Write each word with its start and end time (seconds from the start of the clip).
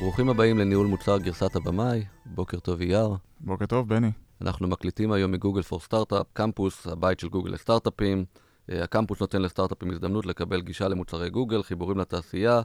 ברוכים 0.00 0.28
הבאים 0.28 0.58
לניהול 0.58 0.86
מוצר 0.86 1.18
גרסת 1.18 1.56
הבמאי, 1.56 2.04
בוקר 2.26 2.58
טוב 2.58 2.80
אייר. 2.80 3.08
בוקר 3.40 3.66
טוב, 3.66 3.88
בני. 3.88 4.10
אנחנו 4.40 4.68
מקליטים 4.68 5.12
היום 5.12 5.32
מ 5.32 5.36
Google 5.36 5.62
for 5.62 5.80
Startup, 5.80 6.26
Campus, 6.32 6.86
הבית 6.86 7.20
של 7.20 7.28
גוגל 7.28 7.50
לסטארט-אפים. 7.50 8.24
אה, 8.70 8.84
הקמפוס 8.84 9.20
נותן 9.20 9.42
לסטארט-אפים 9.42 9.90
הזדמנות 9.90 10.26
לקבל 10.26 10.60
גישה 10.60 10.88
למוצרי 10.88 11.30
גוגל, 11.30 11.62
חיבורים 11.62 11.98
לתעשייה, 11.98 12.60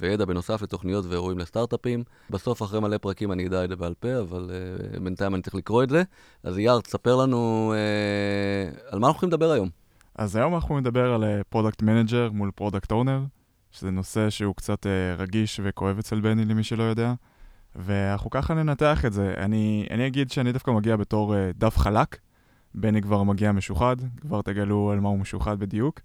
וידע 0.00 0.24
בנוסף 0.24 0.62
לתוכניות 0.62 1.04
ואירועים 1.08 1.38
לסטארט-אפים. 1.38 2.04
בסוף, 2.30 2.62
אחרי 2.62 2.80
מלא 2.80 2.98
פרקים, 2.98 3.32
אני 3.32 3.46
אדע 3.46 3.64
את 3.64 3.68
זה 3.68 3.76
בעל 3.76 3.94
פה, 3.94 4.20
אבל 4.20 4.50
uh, 4.50 5.00
בינתיים 5.00 5.34
אני 5.34 5.42
צריך 5.42 5.54
לקרוא 5.54 5.82
את 5.82 5.90
זה. 5.90 6.02
אז 6.42 6.58
אייר, 6.58 6.80
תספר 6.80 7.16
לנו 7.16 7.72
uh, 7.74 8.80
על 8.90 8.98
מה 8.98 9.06
אנחנו 9.06 9.16
הולכים 9.16 9.28
לדבר 9.28 9.50
היום. 9.50 9.68
אז 10.14 10.36
היום 10.36 10.54
אנחנו 10.54 10.80
נדבר 10.80 11.14
על 11.14 11.24
product 11.48 11.82
manager 11.82 12.30
מול 12.32 12.50
product 12.54 12.92
owner, 12.92 13.20
שזה 13.74 13.90
נושא 13.90 14.30
שהוא 14.30 14.54
קצת 14.54 14.86
uh, 14.86 15.20
רגיש 15.20 15.60
וכואב 15.64 15.98
אצל 15.98 16.20
בני, 16.20 16.44
למי 16.44 16.62
שלא 16.62 16.82
יודע. 16.82 17.14
ואנחנו 17.76 18.30
ככה 18.30 18.54
ננתח 18.54 19.04
את 19.04 19.12
זה. 19.12 19.34
אני, 19.36 19.86
אני 19.90 20.06
אגיד 20.06 20.30
שאני 20.30 20.52
דווקא 20.52 20.70
מגיע 20.70 20.96
בתור 20.96 21.34
uh, 21.34 21.36
דף 21.58 21.78
חלק. 21.78 22.18
בני 22.74 23.02
כבר 23.02 23.22
מגיע 23.22 23.52
משוחד, 23.52 23.96
כבר 24.20 24.42
תגלו 24.42 24.90
על 24.90 25.00
מה 25.00 25.08
הוא 25.08 25.18
משוחד 25.18 25.58
בדיוק. 25.58 26.00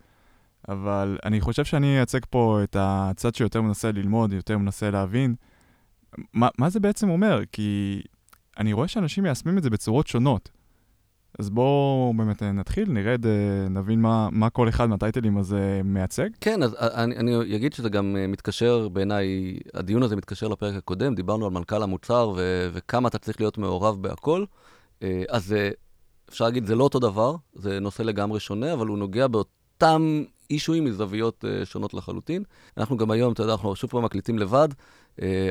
אבל 0.70 1.18
אני 1.26 1.42
חושב 1.42 1.66
שאני 1.66 1.98
אייצג 1.98 2.20
פה 2.30 2.60
את 2.64 2.76
הצד 2.80 3.36
שיותר 3.36 3.62
מנסה 3.62 3.92
ללמוד, 3.92 4.34
יותר 4.34 4.58
מנסה 4.58 4.92
להבין. 4.92 5.36
מה, 6.34 6.48
מה 6.58 6.70
זה 6.70 6.80
בעצם 6.80 7.10
אומר? 7.10 7.42
כי 7.52 8.02
אני 8.58 8.74
רואה 8.74 8.88
שאנשים 8.88 9.24
מיישמים 9.24 9.58
את 9.58 9.64
זה 9.64 9.70
בצורות 9.70 10.08
שונות. 10.08 10.50
אז 11.40 11.50
בואו 11.50 12.14
באמת 12.18 12.44
נתחיל, 12.44 12.92
נרד, 12.92 13.26
נבין 13.70 14.02
מה, 14.02 14.30
מה 14.32 14.50
כל 14.50 14.70
אחד 14.70 14.86
מהטייטלים 14.86 15.38
הזה 15.38 15.82
מייצג. 15.84 16.30
כן, 16.42 16.64
אז 16.64 16.76
אני, 16.80 17.18
אני 17.18 17.56
אגיד 17.56 17.74
שזה 17.74 17.90
גם 17.90 18.16
מתקשר 18.28 18.90
בעיניי, 18.90 19.58
הדיון 19.74 20.04
הזה 20.04 20.16
מתקשר 20.16 20.48
לפרק 20.48 20.76
הקודם, 20.76 21.16
דיברנו 21.16 21.46
על 21.46 21.52
מנכ"ל 21.52 21.84
המוצר 21.84 22.34
ו, 22.38 22.70
וכמה 22.74 23.08
אתה 23.08 23.18
צריך 23.18 23.42
להיות 23.42 23.58
מעורב 23.58 24.02
בהכל. 24.02 24.46
אז 25.30 25.56
אפשר 26.30 26.46
להגיד, 26.46 26.66
זה 26.66 26.76
לא 26.76 26.84
אותו 26.84 27.00
דבר, 27.00 27.36
זה 27.54 27.80
נושא 27.80 28.04
לגמרי 28.04 28.40
שונה, 28.40 28.74
אבל 28.74 28.88
הוא 28.88 28.98
נוגע 28.98 29.28
באותם 29.28 30.24
אישויים 30.50 30.86
מזוויות 30.86 31.46
שונות 31.64 31.94
לחלוטין. 31.94 32.44
אנחנו 32.78 32.98
גם 32.98 33.12
היום, 33.12 33.34
אתה 33.34 33.44
יודע, 33.44 33.54
אנחנו 33.54 33.76
שוב 33.76 33.90
פעם 33.90 34.06
מקליטים 34.06 34.40
לבד, 34.40 34.70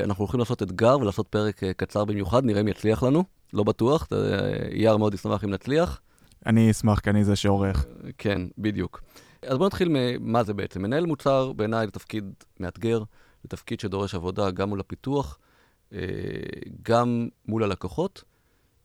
אנחנו 0.03 0.21
הולכים 0.23 0.39
לעשות 0.39 0.63
אתגר 0.63 0.97
ולעשות 1.01 1.27
פרק 1.27 1.61
קצר 1.77 2.05
במיוחד, 2.05 2.45
נראה 2.45 2.61
אם 2.61 2.67
יצליח 2.67 3.03
לנו, 3.03 3.23
לא 3.53 3.63
בטוח, 3.63 4.07
אייר 4.71 4.97
מאוד 4.97 5.13
ישמח 5.13 5.43
אם 5.43 5.49
נצליח. 5.49 6.01
אני 6.45 6.71
אשמח, 6.71 6.99
כי 6.99 7.09
אני 7.09 7.23
זה 7.23 7.35
שעורך. 7.35 7.85
כן, 8.17 8.41
בדיוק. 8.57 9.01
אז 9.41 9.57
בואו 9.57 9.67
נתחיל 9.67 9.89
ממה 9.91 10.43
זה 10.43 10.53
בעצם. 10.53 10.81
מנהל 10.81 11.05
מוצר 11.05 11.53
בעיניי 11.53 11.85
זה 11.85 11.91
תפקיד 11.91 12.33
מאתגר, 12.59 13.03
זה 13.43 13.49
תפקיד 13.49 13.79
שדורש 13.79 14.15
עבודה 14.15 14.51
גם 14.51 14.69
מול 14.69 14.79
הפיתוח, 14.79 15.39
גם 16.83 17.27
מול 17.47 17.63
הלקוחות. 17.63 18.23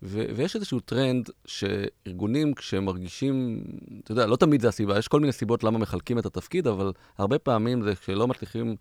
ו- 0.02 0.26
ויש 0.36 0.56
איזשהו 0.56 0.80
טרנד 0.80 1.30
שארגונים, 1.46 2.54
כשהם 2.54 2.84
מרגישים, 2.84 3.64
אתה 4.04 4.12
יודע, 4.12 4.26
לא 4.26 4.36
תמיד 4.36 4.60
זה 4.60 4.68
הסיבה, 4.68 4.98
יש 4.98 5.08
כל 5.08 5.20
מיני 5.20 5.32
סיבות 5.32 5.64
למה 5.64 5.78
מחלקים 5.78 6.18
את 6.18 6.26
התפקיד, 6.26 6.66
אבל 6.66 6.92
הרבה 7.18 7.38
פעמים 7.38 7.82
זה 7.82 7.94
כשלא 7.94 8.28
מצליחים 8.28 8.76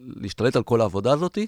להשתלט 0.00 0.56
על 0.56 0.62
כל 0.62 0.80
העבודה 0.80 1.12
הזאת, 1.12 1.38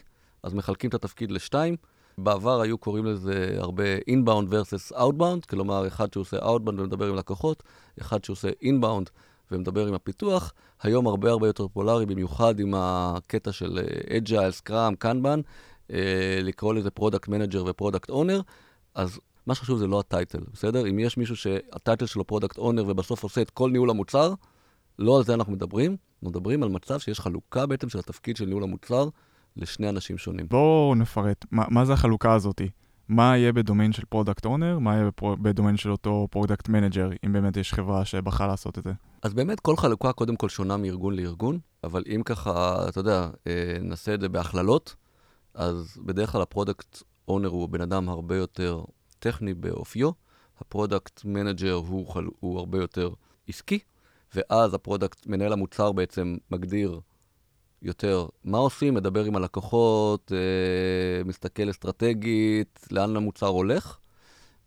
אז 0.43 0.55
מחלקים 0.55 0.91
את 0.91 0.95
התפקיד 0.95 1.33
לשתיים. 1.33 1.77
בעבר 2.19 2.61
היו 2.61 2.79
קוראים 2.79 3.07
לזה 3.07 3.57
הרבה 3.59 3.85
inbound 3.99 4.53
versus 4.53 4.97
outbound, 4.97 5.47
כלומר, 5.49 5.87
אחד 5.87 6.13
שעושה 6.13 6.39
outbound 6.39 6.75
ומדבר 6.79 7.09
עם 7.09 7.15
לקוחות, 7.17 7.63
אחד 8.01 8.25
שעושה 8.25 8.49
inbound 8.63 9.11
ומדבר 9.51 9.87
עם 9.87 9.95
הפיתוח. 9.95 10.53
היום 10.83 11.07
הרבה 11.07 11.31
הרבה 11.31 11.47
יותר 11.47 11.69
פופולארי, 11.69 12.07
במיוחד 12.07 12.61
עם 12.61 12.75
הקטע 12.77 13.53
של 13.53 13.79
agile, 14.09 14.69
scrum, 14.69 15.05
kanban, 15.05 15.41
אה, 15.93 16.39
לקרוא 16.43 16.75
לזה 16.75 16.91
product 16.91 17.29
manager 17.29 17.65
ו 17.67 17.72
product 17.72 18.11
owner, 18.11 18.41
אז 18.95 19.21
מה 19.47 19.55
שחשוב 19.55 19.79
זה 19.79 19.87
לא 19.87 20.01
ה 20.01 20.06
title, 20.06 20.41
בסדר? 20.53 20.87
אם 20.89 20.99
יש 20.99 21.17
מישהו 21.17 21.37
שה 21.37 21.63
title 21.63 22.07
שלו 22.07 22.27
product 22.27 22.59
owner 22.59 22.85
ובסוף 22.87 23.23
עושה 23.23 23.43
את 23.43 23.51
כל 23.51 23.71
ניהול 23.71 23.91
המוצר, 23.91 24.35
לא 24.99 25.17
על 25.17 25.25
זה 25.25 25.35
אנחנו 25.35 25.53
מדברים, 25.53 25.97
אנחנו 26.15 26.31
מדברים 26.31 26.63
על 26.63 26.69
מצב 26.69 26.99
שיש 26.99 27.21
חלוקה 27.21 27.67
בעצם 27.67 27.89
של 27.89 27.99
התפקיד 27.99 28.37
של 28.37 28.45
ניהול 28.45 28.63
המוצר 28.63 29.09
לשני 29.57 29.89
אנשים 29.89 30.19
שונים. 30.19 30.47
בואו 30.49 30.95
נפרט, 30.95 31.45
מה, 31.51 31.65
מה 31.69 31.85
זה 31.85 31.93
החלוקה 31.93 32.35
הזאתי? 32.35 32.69
מה 33.09 33.37
יהיה 33.37 33.53
בדומיין 33.53 33.93
של 33.93 34.05
product 34.09 34.47
owner, 34.47 34.79
מה 34.79 34.95
יהיה 34.95 35.11
בדומיין 35.23 35.77
של 35.77 35.91
אותו 35.91 36.29
product 36.31 36.69
manager, 36.69 37.11
אם 37.27 37.33
באמת 37.33 37.57
יש 37.57 37.75
חברה 37.75 38.05
שבחרה 38.05 38.47
לעשות 38.47 38.79
את 38.79 38.85
זה? 38.85 38.93
אז 39.23 39.35
באמת 39.35 39.61
כל 39.61 39.77
חלוקה 39.77 40.13
קודם 40.13 40.37
כל 40.37 40.49
שונה 40.49 40.77
מארגון 40.77 41.17
לארגון, 41.17 41.59
אבל 41.85 42.05
אם 42.15 42.23
ככה, 42.25 42.89
אתה 42.89 43.01
יודע, 43.01 43.29
אה, 43.47 43.77
נעשה 43.83 44.15
את 44.15 44.21
זה 44.21 44.29
בהכללות, 44.29 44.97
אז 45.55 45.99
בדרך 46.05 46.33
כלל 46.33 46.43
ה 46.43 46.50
product 46.50 47.03
owner 47.29 47.49
הוא 47.49 47.69
בן 47.69 47.81
אדם 47.81 48.09
הרבה 48.09 48.37
יותר 48.37 48.83
טכני 49.19 49.55
באופיו, 49.55 50.11
ה 50.61 50.69
product 50.69 51.25
manager 51.25 51.73
הוא, 51.73 52.09
חל... 52.09 52.25
הוא 52.41 52.59
הרבה 52.59 52.79
יותר 52.79 53.11
עסקי, 53.49 53.79
ואז 54.35 54.75
ה 54.75 54.80
product, 54.80 55.27
מנהל 55.27 55.53
המוצר 55.53 55.93
בעצם 55.93 56.37
מגדיר 56.51 57.01
יותר 57.83 58.27
מה 58.45 58.59
עושים, 58.59 58.95
מדבר 58.95 59.25
עם 59.25 59.37
הלקוחות, 59.37 60.33
אה, 60.35 61.25
מסתכל 61.25 61.71
אסטרטגית, 61.71 62.89
לאן 62.91 63.17
המוצר 63.17 63.47
הולך, 63.47 63.99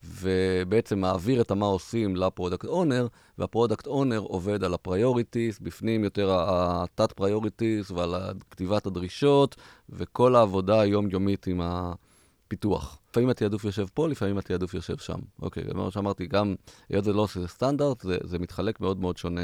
ובעצם 0.04 1.00
מעביר 1.00 1.42
את 1.42 1.52
המה 1.52 1.66
עושים 1.66 2.16
ל 2.16 2.22
product 2.22 2.66
owner, 2.66 3.08
וה 3.38 3.49
product 3.49 3.88
owner 3.88 4.20
עובד 4.20 4.64
על 4.64 4.74
ה 4.74 4.81
priorities, 4.81 5.60
בפנים 5.60 6.04
יותר 6.04 6.36
התת 6.40 7.12
priorities 7.12 7.92
ועל 7.92 8.16
כתיבת 8.50 8.86
הדרישות, 8.86 9.56
וכל 9.90 10.36
העבודה 10.36 10.82
היומיומית 10.82 11.48
עם 11.48 11.62
הפיתוח. 11.64 13.00
לפעמים 13.10 13.30
התעדוף 13.30 13.64
יושב 13.64 13.86
פה, 13.94 14.08
לפעמים 14.08 14.38
התעדוף 14.38 14.74
יושב 14.74 14.98
שם. 14.98 15.20
אוקיי, 15.42 15.64
כמו 15.72 15.92
שאמרתי, 15.92 16.28
גם, 16.28 16.56
היות 16.90 17.04
זה 17.04 17.14
לא 17.14 17.28
סטנדרט, 17.46 18.02
זה, 18.02 18.18
זה 18.24 18.40
מתחלק 18.40 18.80
מאוד 18.80 19.00
מאוד 19.00 19.18
שונה 19.18 19.42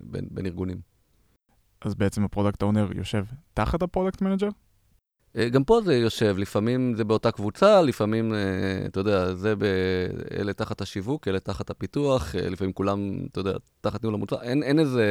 בין, 0.00 0.28
בין 0.30 0.46
ארגונים. 0.46 0.99
אז 1.84 1.94
בעצם 1.94 2.24
ה 2.24 2.29
product 2.29 2.62
owner 2.62 2.88
יושב 2.94 3.24
תחת 3.54 3.82
ה 3.82 3.87
product 3.87 4.22
manager? 4.22 4.48
אה, 5.36 5.48
גם 5.48 5.64
פה 5.64 5.80
זה 5.84 5.94
יושב, 5.96 6.34
לפעמים 6.38 6.94
זה 6.96 7.04
באותה 7.04 7.30
קבוצה, 7.30 7.82
לפעמים, 7.82 8.34
אה, 8.34 8.38
אתה 8.86 9.00
יודע, 9.00 9.34
זה 9.34 9.56
ב... 9.56 9.64
אלה 10.38 10.52
תחת 10.52 10.80
השיווק, 10.80 11.28
אלה 11.28 11.40
תחת 11.40 11.70
הפיתוח, 11.70 12.34
אה, 12.36 12.48
לפעמים 12.48 12.72
כולם, 12.72 13.26
אתה 13.30 13.40
יודע, 13.40 13.52
תחת 13.80 14.02
ניהול 14.02 14.14
המוצר. 14.14 14.42
אין, 14.42 14.62
אין 14.62 14.78
איזה... 14.78 15.04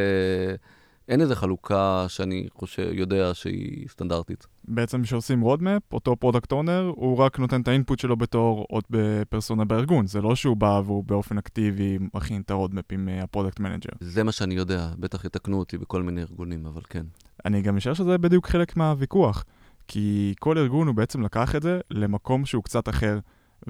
אין 1.09 1.21
איזה 1.21 1.35
חלוקה 1.35 2.05
שאני 2.07 2.47
חושב, 2.53 2.89
יודע 2.93 3.33
שהיא 3.33 3.87
סטנדרטית. 3.87 4.47
בעצם 4.67 5.03
כשעושים 5.03 5.41
roadmap, 5.41 5.94
אותו 5.93 6.15
product 6.16 6.51
owner, 6.51 6.91
הוא 6.95 7.17
רק 7.17 7.39
נותן 7.39 7.61
את 7.61 7.67
ה 7.67 7.73
input 7.73 8.00
שלו 7.99 8.17
בתור 8.17 8.65
עוד 8.69 8.83
בפרסונה 8.89 9.65
בארגון. 9.65 10.07
זה 10.07 10.21
לא 10.21 10.35
שהוא 10.35 10.57
בא 10.57 10.81
והוא 10.85 11.03
באופן 11.03 11.37
אקטיבי 11.37 11.97
מכין 12.13 12.41
את 12.41 12.51
ה 12.51 12.56
roadmap 12.56 12.85
עם 12.91 13.09
ה 13.23 13.28
product 13.28 13.59
manager. 13.59 13.89
זה 13.99 14.23
מה 14.23 14.31
שאני 14.31 14.55
יודע, 14.55 14.89
בטח 14.99 15.25
יתקנו 15.25 15.59
אותי 15.59 15.77
בכל 15.77 16.03
מיני 16.03 16.21
ארגונים, 16.21 16.65
אבל 16.65 16.81
כן. 16.89 17.05
אני 17.45 17.61
גם 17.61 17.75
משער 17.75 17.93
שזה 17.93 18.17
בדיוק 18.17 18.47
חלק 18.47 18.77
מהוויכוח. 18.77 19.45
כי 19.87 20.33
כל 20.39 20.57
ארגון 20.57 20.87
הוא 20.87 20.95
בעצם 20.95 21.21
לקח 21.21 21.55
את 21.55 21.61
זה 21.61 21.79
למקום 21.91 22.45
שהוא 22.45 22.63
קצת 22.63 22.89
אחר, 22.89 23.19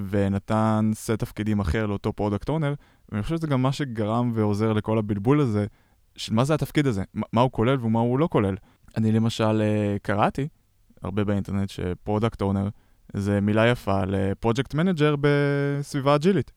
ונתן 0.10 0.92
סט 0.94 1.12
תפקידים 1.12 1.60
אחר 1.60 1.86
לאותו 1.86 2.14
product 2.14 2.50
owner, 2.50 2.74
ואני 3.12 3.24
חושב 3.24 3.38
שזה 3.38 3.48
גם 3.48 3.62
מה 3.62 3.72
שגרם 3.72 4.32
ועוזר 4.34 4.74
לכל 4.74 4.98
הבלבול 4.98 5.42
הזה, 5.42 5.66
של 6.20 6.34
מה 6.34 6.44
זה 6.44 6.54
התפקיד 6.54 6.88
הזה, 6.88 7.04
מה 7.34 7.42
הוא 7.42 7.52
כולל 7.52 7.86
ומה 7.86 8.00
הוא 8.00 8.20
לא 8.20 8.28
כולל. 8.32 8.56
אני 8.98 9.12
למשל 9.12 9.62
אה, 9.62 9.98
קראתי 10.02 10.48
הרבה 11.02 11.24
באינטרנט 11.24 11.70
ש 11.70 11.86
product 11.86 12.42
owner 12.42 12.70
זה 13.14 13.42
מילה 13.42 13.68
יפה 13.68 14.06
ל 14.06 14.14
project 14.14 14.74
manager 14.74 15.16
בסביבה 15.22 16.16
אג'ילית. 16.16 16.52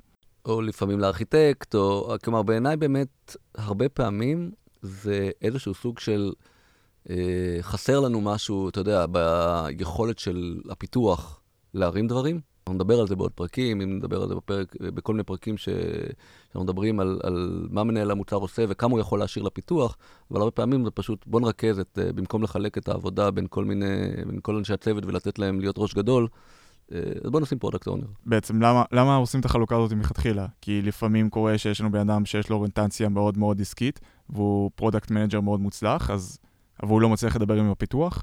או 0.45 0.63
לפעמים 0.63 1.01
לארכיטקט, 1.01 1.75
או 1.75 2.15
כלומר 2.25 2.43
בעיניי 2.43 2.77
באמת 2.77 3.37
הרבה 3.55 3.89
פעמים 3.89 4.51
זה 4.83 5.31
איזשהו 5.43 5.75
סוג 5.75 5.99
של 5.99 6.33
אה, 7.11 7.59
חסר 7.61 8.01
לנו 8.01 8.21
משהו, 8.21 8.69
אתה 8.69 8.81
יודע, 8.81 9.07
ביכולת 9.07 10.19
של 10.19 10.61
הפיתוח 10.71 11.41
להרים 11.75 12.07
דברים. 12.07 12.41
אנחנו 12.63 12.75
נדבר 12.75 13.01
על 13.01 13.07
זה 13.07 13.17
בעוד 13.17 13.33
פרקים, 13.33 13.81
אם 13.81 13.97
נדבר 13.97 14.23
על 14.23 14.29
זה 14.29 14.35
בפרק, 14.35 14.77
בכל 14.81 15.13
מיני 15.13 15.23
פרקים 15.23 15.57
ש... 15.57 15.69
שאנחנו 16.53 16.65
מדברים 16.65 17.01
על, 17.01 17.21
על 17.23 17.67
מה 17.71 17.85
מנהל 17.85 18.11
המוצר 18.11 18.37
עושה 18.37 18.65
וכמה 18.69 18.93
הוא 18.93 19.01
יכול 19.01 19.19
להשאיר 19.19 19.45
לפיתוח, 19.45 19.97
אבל 20.31 20.41
הרבה 20.41 20.51
פעמים 20.51 20.85
זה 20.85 20.91
פשוט, 20.91 21.25
בוא 21.27 21.41
נרכז 21.41 21.79
את, 21.79 21.99
אה, 22.03 22.13
במקום 22.13 22.43
לחלק 22.43 22.79
את 22.79 22.89
העבודה 22.89 23.31
בין 23.31 23.47
כל 23.51 23.65
מיני, 23.65 23.87
בין 24.27 24.39
כל 24.43 24.57
אנשי 24.57 24.73
הצוות 24.73 25.07
ולתת 25.07 25.39
להם 25.39 25.61
להיות 25.61 25.79
ראש 25.79 25.95
גדול, 25.95 26.29
אה, 26.93 26.99
אז 27.25 27.31
בוא 27.31 27.41
נשים 27.41 27.59
product 27.59 27.87
owner. 27.87 28.07
בעצם, 28.27 28.63
למה, 28.63 28.85
למה 28.93 29.17
עושים 29.17 29.41
את 29.41 29.45
החלוקה 29.45 29.77
הזאת 29.77 29.93
מלכתחילה? 29.93 30.47
כי 30.61 30.83
לפעמים 30.83 31.31
קורה 31.31 31.59
שיש 31.59 31.81
לנו 31.81 31.93
בן 31.93 32.11
אדם 32.11 32.25
שיש 32.25 32.51
לו 32.51 32.57
אוריינטציה 32.57 33.09
מאוד 33.09 33.39
מאוד 33.39 33.61
עסקית, 33.61 34.01
והוא 34.31 34.71
product 34.75 35.11
manager 35.11 35.41
מאוד 35.41 35.61
מוצלח, 35.61 36.11
אז 36.11 36.39
אבל 36.83 36.91
הוא 36.91 37.01
לא 37.01 37.09
מצליח 37.09 37.37
לדבר 37.37 37.55
עם 37.55 37.71
הפיתוח? 37.71 38.23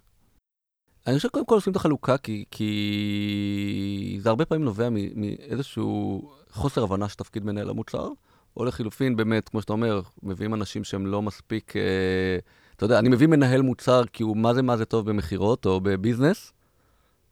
אני 1.09 1.17
חושב 1.17 1.29
קודם 1.29 1.45
כל 1.45 1.55
עושים 1.55 1.71
את 1.71 1.75
החלוקה, 1.75 2.17
כי, 2.17 2.45
כי 2.51 4.17
זה 4.21 4.29
הרבה 4.29 4.45
פעמים 4.45 4.65
נובע 4.65 4.89
מאיזשהו 4.89 6.21
חוסר 6.51 6.83
הבנה 6.83 7.09
של 7.09 7.15
תפקיד 7.15 7.45
מנהל 7.45 7.69
המוצר, 7.69 8.09
או 8.57 8.65
לחילופין, 8.65 9.15
באמת, 9.15 9.49
כמו 9.49 9.61
שאתה 9.61 9.73
אומר, 9.73 10.01
מביאים 10.23 10.53
אנשים 10.53 10.83
שהם 10.83 11.07
לא 11.07 11.21
מספיק 11.21 11.75
אה, 11.75 11.81
אתה 12.75 12.85
יודע, 12.85 12.99
אני 12.99 13.09
מביא 13.09 13.27
מנהל 13.27 13.61
מוצר 13.61 14.03
כי 14.13 14.23
הוא 14.23 14.37
מה 14.37 14.53
זה 14.53 14.61
מה 14.61 14.77
זה 14.77 14.85
טוב 14.85 15.09
במכירות 15.09 15.65
או 15.65 15.79
ב 15.81 15.89
business, 15.89 16.53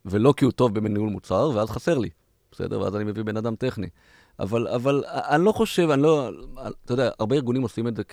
ולא 0.06 0.34
כי 0.38 0.46
הוא 0.46 0.52
טוב 0.52 0.74
בניהול 0.74 1.10
מוצר, 1.10 1.52
ואז 1.56 1.70
חסר 1.70 1.98
לי, 1.98 2.10
בסדר? 2.52 2.82
ואז 2.82 2.96
אני 2.96 3.04
מביא 3.04 3.24
בן 3.24 3.38
אדם 3.38 3.56
טכני. 3.56 3.88
אבל, 4.40 4.68
אבל 4.68 5.04
אני 5.08 5.46
לא 5.46 5.52
חושב, 5.52 5.90
אני 5.90 6.02
לא, 6.02 6.30
אתה 6.86 6.94
יודע, 6.94 7.10
הרבה 7.20 7.36
ארגונים 7.36 7.62
עושים 7.62 7.88
את 7.88 7.96
זה 7.96 8.04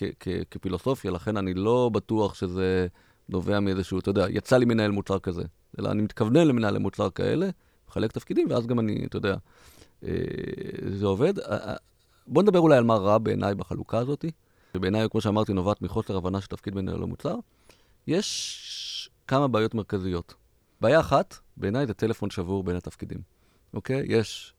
כפילוסופיה, 0.51 1.11
לכן 1.11 1.37
אני 1.37 1.55
לא 1.55 1.91
בטוח 1.93 2.35
שזה 2.35 2.87
נובע 3.29 3.61
מאיזשהו, 3.61 3.99
אתה 3.99 4.11
יודע, 4.11 4.27
יצא 4.31 4.57
לי 4.57 4.65
מנהל 4.65 4.91
מוצר 4.91 5.19
כזה. 5.19 5.43
אלא 5.79 5.91
אני 5.91 6.03
מתכוונן 6.03 6.49
למנהלי 6.49 6.79
מוצר 6.79 7.11
כאלה, 7.11 7.49
מחלק 7.89 8.13
תפקידים, 8.13 8.47
ואז 8.51 8.67
גם 8.67 8.81
אני, 8.81 9.05
אתה 9.07 9.17
יודע, 9.17 9.37
אה, 10.05 10.11
זה 10.91 11.07
עובד. 11.07 11.35
בוא 12.27 12.43
נדבר 12.43 12.59
אולי 12.59 12.77
על 12.77 12.85
מה 12.85 12.95
רע 12.95 13.19
בעיניי 13.19 13.55
בחלוקה 13.55 13.99
הזאת, 13.99 14.25
שבעיניי, 14.75 15.09
כמו 15.11 15.21
שאמרתי, 15.21 15.53
נובעת 15.53 15.83
מחוסר 15.83 16.17
הבנה 16.17 16.41
של 16.41 16.47
תפקיד 16.47 16.75
מנהל 16.75 17.03
המוצר. 17.03 17.35
יש 18.07 19.11
כמה 19.27 19.49
בעיות 19.49 19.75
מרכזיות. 19.75 20.35
בעיה 20.81 21.01
אחת, 21.01 21.39
בעיניי 21.57 21.87
זה 21.87 21.95
טלפון 21.95 22.31
שבור 22.31 22.65
בין 22.65 22.77
התפקידים, 22.77 23.19
אוקיי? 23.75 24.03
יש 24.07 24.55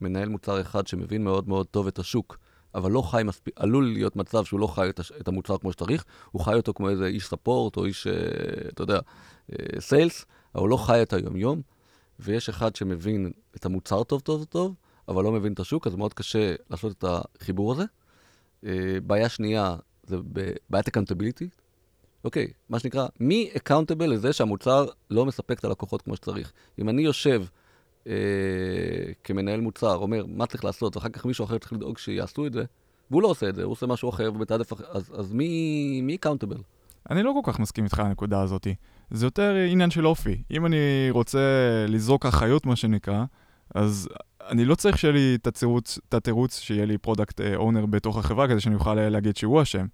מנהל 0.00 0.28
מוצר 0.28 0.60
אחד 0.60 0.86
שמבין 0.86 1.24
מאוד 1.24 1.48
מאוד 1.48 1.66
טוב 1.66 1.86
את 1.86 1.98
השוק, 1.98 2.38
אבל 2.74 2.90
לא 2.90 3.02
חי 3.02 3.22
מספיק, 3.24 3.54
עלול 3.56 3.92
להיות 3.92 4.16
מצב 4.16 4.44
שהוא 4.44 4.60
לא 4.60 4.66
חי 4.66 4.88
את, 4.88 4.98
הש, 4.98 5.12
את 5.20 5.28
המוצר 5.28 5.58
כמו 5.58 5.72
שצריך, 5.72 6.04
הוא 6.30 6.42
חי 6.42 6.54
אותו 6.54 6.74
כמו 6.74 6.88
איזה 6.88 7.06
איש 7.06 7.26
ספורט 7.26 7.76
או 7.76 7.84
איש, 7.84 8.06
אה, 8.06 8.12
אתה 8.68 8.82
יודע, 8.82 9.00
sales, 9.78 10.20
אה, 10.20 10.24
אבל 10.54 10.60
הוא 10.60 10.68
לא 10.68 10.76
חי 10.76 11.02
את 11.02 11.12
היום-יום, 11.12 11.62
ויש 12.20 12.48
אחד 12.48 12.76
שמבין 12.76 13.32
את 13.56 13.66
המוצר 13.66 14.02
טוב 14.02 14.20
טוב 14.20 14.44
טוב, 14.44 14.74
אבל 15.08 15.24
לא 15.24 15.32
מבין 15.32 15.52
את 15.52 15.60
השוק, 15.60 15.86
אז 15.86 15.94
מאוד 15.94 16.14
קשה 16.14 16.54
לעשות 16.70 16.92
את 16.92 17.04
החיבור 17.08 17.72
הזה. 17.72 17.84
אה, 18.66 18.98
בעיה 19.06 19.28
שנייה 19.28 19.76
זה 20.06 20.16
בעיית 20.70 20.88
accountability. 20.88 21.48
אוקיי, 22.24 22.48
מה 22.68 22.78
שנקרא, 22.78 23.06
מי 23.20 23.50
accountable 23.56 24.10
לזה 24.10 24.32
שהמוצר 24.32 24.86
לא 25.10 25.26
מספק 25.26 25.58
את 25.58 25.64
הלקוחות 25.64 26.02
כמו 26.02 26.16
שצריך. 26.16 26.52
אם 26.78 26.88
אני 26.88 27.02
יושב 27.02 27.44
אה, 28.08 28.14
כמנהל 29.24 29.60
מוצר, 29.60 29.96
אומר 29.96 30.24
מה 30.28 30.46
צריך 30.46 30.64
לעשות, 30.64 30.96
ואחר 30.96 31.08
כך 31.08 31.26
מישהו 31.26 31.44
אחר 31.44 31.58
צריך 31.58 31.72
לדאוג 31.72 31.98
שיעשו 31.98 32.46
את 32.46 32.52
זה, 32.52 32.64
והוא 33.10 33.22
לא 33.22 33.28
עושה 33.28 33.48
את 33.48 33.54
זה, 33.54 33.62
הוא 33.62 33.72
עושה 33.72 33.86
משהו 33.86 34.08
אחר 34.08 34.30
ומתעדף 34.34 34.72
אחר, 34.72 34.84
אז, 34.90 35.10
אז 35.14 35.32
מי 35.32 36.16
accountable? 36.20 36.56
אני 37.10 37.22
לא 37.22 37.32
כל 37.42 37.52
כך 37.52 37.58
מסכים 37.58 37.84
איתך 37.84 37.98
על 37.98 38.06
הנקודה 38.06 38.40
הזאת. 38.40 38.66
זה 39.10 39.26
יותר 39.26 39.54
עניין 39.70 39.90
של 39.90 40.06
אופי. 40.06 40.42
אם 40.50 40.66
אני 40.66 41.08
רוצה 41.10 41.38
לזרוק 41.88 42.26
אחריות, 42.26 42.66
מה 42.66 42.76
שנקרא, 42.76 43.24
אז 43.74 44.08
אני 44.48 44.64
לא 44.64 44.74
צריך 44.74 44.98
שיהיה 44.98 45.12
לי 45.12 45.38
את 45.42 46.14
התירוץ 46.14 46.58
שיהיה 46.58 46.86
לי 46.86 46.98
product 46.98 47.40
owner 47.40 47.86
בתוך 47.86 48.18
החברה 48.18 48.48
כדי 48.48 48.60
שאני 48.60 48.74
אוכל 48.74 48.94
להגיד 48.94 49.36
שהוא 49.36 49.62
אשם. 49.62 49.86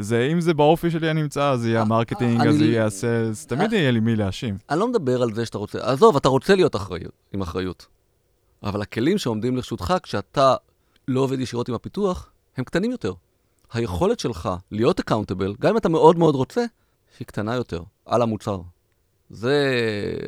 זה, 0.00 0.28
אם 0.32 0.40
זה 0.40 0.54
באופי 0.54 0.90
שלי 0.90 1.10
הנמצא, 1.10 1.50
אז 1.50 1.66
יהיה 1.66 1.80
ה 1.80 1.86
marketing, 1.86 2.46
אז 2.46 2.60
יהיה 2.60 2.86
ה 2.86 2.95
sales, 2.95 3.46
תמיד 3.46 3.72
יהיה 3.72 3.90
לי 3.90 4.00
מי 4.00 4.16
להאשים. 4.16 4.58
אני 4.70 4.80
לא 4.80 4.88
מדבר 4.88 5.22
על 5.22 5.34
זה 5.34 5.46
שאתה 5.46 5.58
רוצה, 5.58 5.78
עזוב, 5.92 6.16
אתה 6.16 6.28
רוצה 6.28 6.54
להיות 6.54 6.76
אחריות, 6.76 7.12
עם 7.32 7.42
אחריות. 7.42 7.86
אבל 8.62 8.82
הכלים 8.82 9.18
שעומדים 9.18 9.56
לרשותך 9.56 9.94
כשאתה 10.02 10.54
לא 11.08 11.20
עובד 11.20 11.40
ישירות 11.40 11.68
עם 11.68 11.74
הפיתוח, 11.74 12.30
הם 12.56 12.64
קטנים 12.64 12.90
יותר. 12.90 13.12
היכולת 13.72 14.20
שלך 14.20 14.48
להיות 14.70 15.00
accountable, 15.00 15.54
גם 15.60 15.70
אם 15.70 15.76
אתה 15.76 15.88
מאוד 15.88 16.18
מאוד 16.18 16.34
רוצה, 16.34 16.64
היא 17.18 17.26
קטנה 17.26 17.54
יותר, 17.54 17.82
על 18.06 18.22
המוצר. 18.22 18.60
זה, 19.30 19.74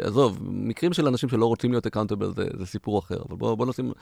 עזוב, 0.02 0.38
מקרים 0.42 0.92
של 0.92 1.06
אנשים 1.06 1.28
שלא 1.28 1.46
רוצים 1.46 1.70
להיות 1.70 1.86
accountable 1.86 2.32
זה, 2.36 2.46
זה 2.58 2.66
סיפור 2.66 2.98
אחר, 2.98 3.22
אבל 3.28 3.36
בואו 3.36 3.56
בוא 3.56 3.66
נשים, 3.66 3.92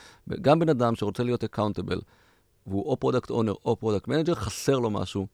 גם 0.40 0.58
בן 0.58 0.68
אדם 0.68 0.94
שרוצה 0.94 1.22
להיות 1.22 1.44
accountable, 1.44 2.00
והוא 2.66 2.84
או 2.84 2.96
product 2.96 3.30
owner 3.30 3.54
או 3.64 3.76
product 3.76 4.08
manager, 4.08 4.34
חסר 4.34 4.78
לו 4.78 4.90
משהו 4.90 5.26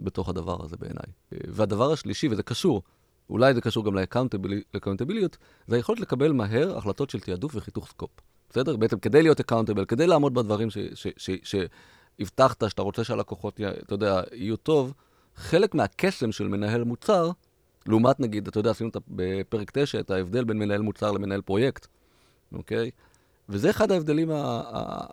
בתוך 0.00 0.28
הדבר 0.28 0.64
הזה 0.64 0.76
בעיניי. 0.76 1.06
והדבר 1.32 1.92
השלישי, 1.92 2.28
וזה 2.28 2.42
קשור, 2.42 2.82
אולי 3.30 3.54
זה 3.54 3.60
קשור 3.60 3.84
גם 3.84 3.94
ל 4.74 4.78
accountability, 4.78 5.36
זה 5.66 5.76
היכולת 5.76 6.00
לקבל 6.00 6.32
מהר 6.32 6.78
החלטות 6.78 7.10
של 7.10 7.20
תעדוף 7.20 7.52
וחיתוך 7.54 7.88
scope. 7.88 8.10
בסדר? 8.50 8.76
בעצם 8.76 8.98
כדי 8.98 9.22
להיות 9.22 9.40
accountable, 9.40 9.84
כדי 9.84 10.06
לעמוד 10.06 10.34
בדברים 10.34 10.68
שהבטחת, 12.18 12.64
שאתה 12.68 12.82
רוצה 12.82 13.04
שהלקוחות, 13.04 13.60
אתה 13.60 13.94
יודע, 13.94 14.22
יהיו 14.32 14.56
טוב, 14.56 14.94
חלק 15.36 15.74
מהקסם 15.74 16.32
של 16.32 16.48
מנהל 16.48 16.84
מוצר, 16.84 17.30
לעומת 17.86 18.20
נגיד, 18.20 18.48
אתה 18.48 18.58
יודע, 18.58 18.70
עשינו 18.70 18.90
בפרק 19.08 19.70
9 19.70 20.00
את 20.00 20.10
ההבדל 20.10 20.44
בין 20.44 20.58
מנהל 20.58 20.82
מוצר 20.82 21.12
למנהל 21.12 21.40
פרויקט, 21.40 21.86
אוקיי? 22.52 22.90
וזה 23.48 23.70
אחד 23.70 23.92
ההבדלים 23.92 24.28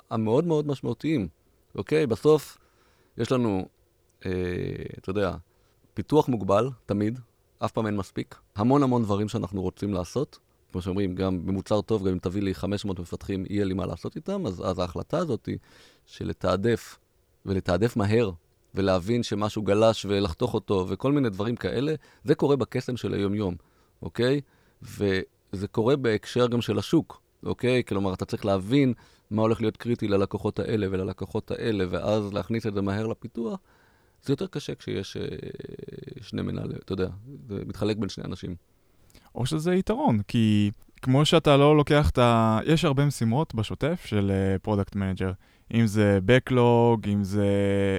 המאוד 0.09 0.47
מאוד 0.47 0.67
משמעותיים, 0.67 1.27
אוקיי? 1.75 2.07
בסוף 2.07 2.57
יש 3.17 3.31
לנו, 3.31 3.67
אה, 4.25 4.31
אתה 4.97 5.09
יודע, 5.09 5.35
פיתוח 5.93 6.29
מוגבל, 6.29 6.69
תמיד, 6.85 7.19
אף 7.59 7.71
פעם 7.71 7.87
אין 7.87 7.97
מספיק. 7.97 8.35
המון 8.55 8.83
המון 8.83 9.03
דברים 9.03 9.29
שאנחנו 9.29 9.61
רוצים 9.61 9.93
לעשות. 9.93 10.39
כמו 10.71 10.81
שאומרים, 10.81 11.15
גם 11.15 11.45
במוצר 11.45 11.81
טוב, 11.81 12.07
גם 12.07 12.11
אם 12.11 12.19
תביא 12.19 12.41
לי 12.41 12.53
500 12.53 12.99
מפתחים, 12.99 13.45
יהיה 13.49 13.65
לי 13.65 13.73
מה 13.73 13.85
לעשות 13.85 14.15
איתם, 14.15 14.45
אז, 14.45 14.63
אז 14.65 14.79
ההחלטה 14.79 15.17
הזאת 15.17 15.45
היא 15.45 15.57
של 16.05 16.27
לתעדף, 16.27 16.99
ולתעדף 17.45 17.97
מהר, 17.97 18.31
ולהבין 18.75 19.23
שמשהו 19.23 19.61
גלש 19.61 20.05
ולחתוך 20.09 20.53
אותו, 20.53 20.85
וכל 20.89 21.11
מיני 21.11 21.29
דברים 21.29 21.55
כאלה, 21.55 21.95
זה 22.23 22.35
קורה 22.35 22.55
בקסם 22.55 22.97
של 22.97 23.13
היום-יום, 23.13 23.55
אוקיי? 24.01 24.41
וזה 24.81 25.67
קורה 25.71 25.95
בהקשר 25.95 26.47
גם 26.47 26.61
של 26.61 26.79
השוק, 26.79 27.21
אוקיי? 27.43 27.83
כלומר, 27.83 28.13
אתה 28.13 28.25
צריך 28.25 28.45
להבין 28.45 28.93
מה 29.31 29.41
הולך 29.41 29.61
להיות 29.61 29.77
קריטי 29.77 30.07
ללקוחות 30.07 30.59
האלה 30.59 30.87
וללקוחות 30.91 31.51
האלה, 31.51 31.85
ואז 31.89 32.33
להכניס 32.33 32.67
את 32.67 32.73
זה 32.73 32.81
מהר 32.81 33.07
לפיתוח. 33.07 33.59
זה 34.23 34.33
יותר 34.33 34.47
קשה 34.47 34.75
כשיש 34.75 35.17
אה, 35.17 35.23
שני 36.21 36.41
מנהלים, 36.41 36.77
אתה 36.85 36.93
יודע, 36.93 37.07
זה 37.49 37.63
מתחלק 37.65 37.97
בין 37.97 38.09
שני 38.09 38.23
אנשים. 38.23 38.55
או 39.35 39.45
שזה 39.45 39.75
יתרון, 39.75 40.21
כי 40.27 40.71
כמו 41.01 41.25
שאתה 41.25 41.57
לא 41.57 41.77
לוקח 41.77 42.09
את 42.09 42.17
ה... 42.17 42.59
יש 42.65 42.85
הרבה 42.85 43.05
משימות 43.05 43.55
בשוטף 43.55 44.03
של 44.05 44.31
product 44.61 44.95
uh, 44.95 44.97
manager. 44.97 45.31
אם 45.73 45.87
זה 45.87 46.19
Backlog, 46.27 47.07
אם 47.07 47.23
זה 47.23 47.47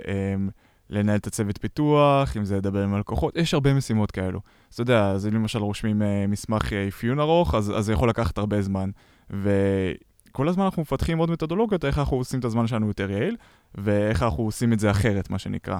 um, 0.05 0.51
לנהל 0.91 1.17
את 1.17 1.27
הצוות 1.27 1.59
פיתוח, 1.59 2.37
אם 2.37 2.45
זה 2.45 2.57
לדבר 2.57 2.83
עם 2.83 2.95
הלקוחות, 2.95 3.37
יש 3.37 3.55
הרבה 3.55 3.75
משימות 3.75 4.11
כאלו. 4.11 4.41
אז 4.71 4.75
אתה 4.75 4.83
יודע, 4.83 5.11
אז 5.11 5.27
אם 5.27 5.35
למשל 5.35 5.59
רושמים 5.59 6.03
uh, 6.03 6.05
מסמך 6.29 6.73
אפיון 6.73 7.21
ארוך, 7.21 7.55
אז, 7.55 7.73
אז 7.77 7.85
זה 7.85 7.93
יכול 7.93 8.09
לקחת 8.09 8.39
הרבה 8.39 8.63
זמן. 8.63 8.91
וכל 9.31 10.49
הזמן 10.49 10.65
אנחנו 10.65 10.83
מפתחים 10.83 11.19
עוד 11.19 11.31
מתודולוגיות, 11.31 11.85
איך 11.85 11.99
אנחנו 11.99 12.17
עושים 12.17 12.41
את 12.41 12.45
הזמן 12.45 12.67
שלנו 12.67 12.89
יותר 12.89 13.11
יעיל, 13.11 13.37
ואיך 13.75 14.23
אנחנו 14.23 14.45
עושים 14.45 14.73
את 14.73 14.81
זה 14.81 14.91
אחרת, 14.91 15.31
מה 15.31 15.39
שנקרא. 15.39 15.79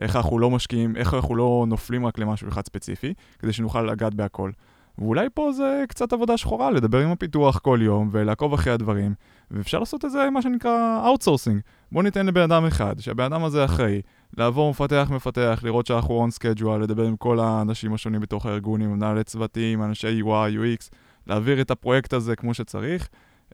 איך 0.00 0.16
אנחנו 0.16 0.38
לא 0.38 0.50
משקיעים, 0.50 0.96
איך 0.96 1.14
אנחנו 1.14 1.34
לא 1.34 1.64
נופלים 1.68 2.06
רק 2.06 2.18
למשהו 2.18 2.48
אחד 2.48 2.66
ספציפי, 2.66 3.14
כדי 3.38 3.52
שנוכל 3.52 3.82
לגעת 3.82 4.14
בהכל. 4.14 4.50
ואולי 4.98 5.26
פה 5.34 5.52
זה 5.52 5.84
קצת 5.88 6.12
עבודה 6.12 6.36
שחורה, 6.36 6.70
לדבר 6.70 6.98
עם 6.98 7.10
הפיתוח 7.10 7.58
כל 7.58 7.78
יום 7.82 8.08
ולעקוב 8.12 8.54
אחרי 8.54 8.72
הדברים, 8.72 9.14
ואפשר 9.50 9.78
לעשות 9.78 10.04
את 10.04 10.10
זה 10.10 10.30
מה 10.30 10.42
שנקרא 10.42 11.02
Outsourcing. 11.04 11.60
בוא 11.92 12.02
ניתן 12.02 12.26
לבן 12.26 12.40
אדם 12.40 12.66
אחד, 12.66 13.00
שהבן 13.00 13.24
אדם 13.24 13.44
הזה 13.44 13.64
אחראי, 13.64 14.00
לעבור 14.36 14.70
מפתח-מפתח, 14.70 15.60
לראות 15.64 15.86
שאנחנו 15.86 16.26
on 16.26 16.38
schedule, 16.38 16.78
לדבר 16.80 17.06
עם 17.06 17.16
כל 17.16 17.40
האנשים 17.40 17.94
השונים 17.94 18.20
בתוך 18.20 18.46
הארגון, 18.46 18.82
עם 18.82 18.92
מנהלי 18.92 19.24
צוותים, 19.24 19.82
אנשי 19.82 20.20
UI, 20.22 20.54
UX, 20.54 20.94
להעביר 21.26 21.60
את 21.60 21.70
הפרויקט 21.70 22.12
הזה 22.12 22.36
כמו 22.36 22.54
שצריך, 22.54 23.08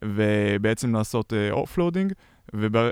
ובעצם 0.04 0.94
לעשות 0.94 1.32
offloading, 1.50 2.12
uh, 2.12 2.16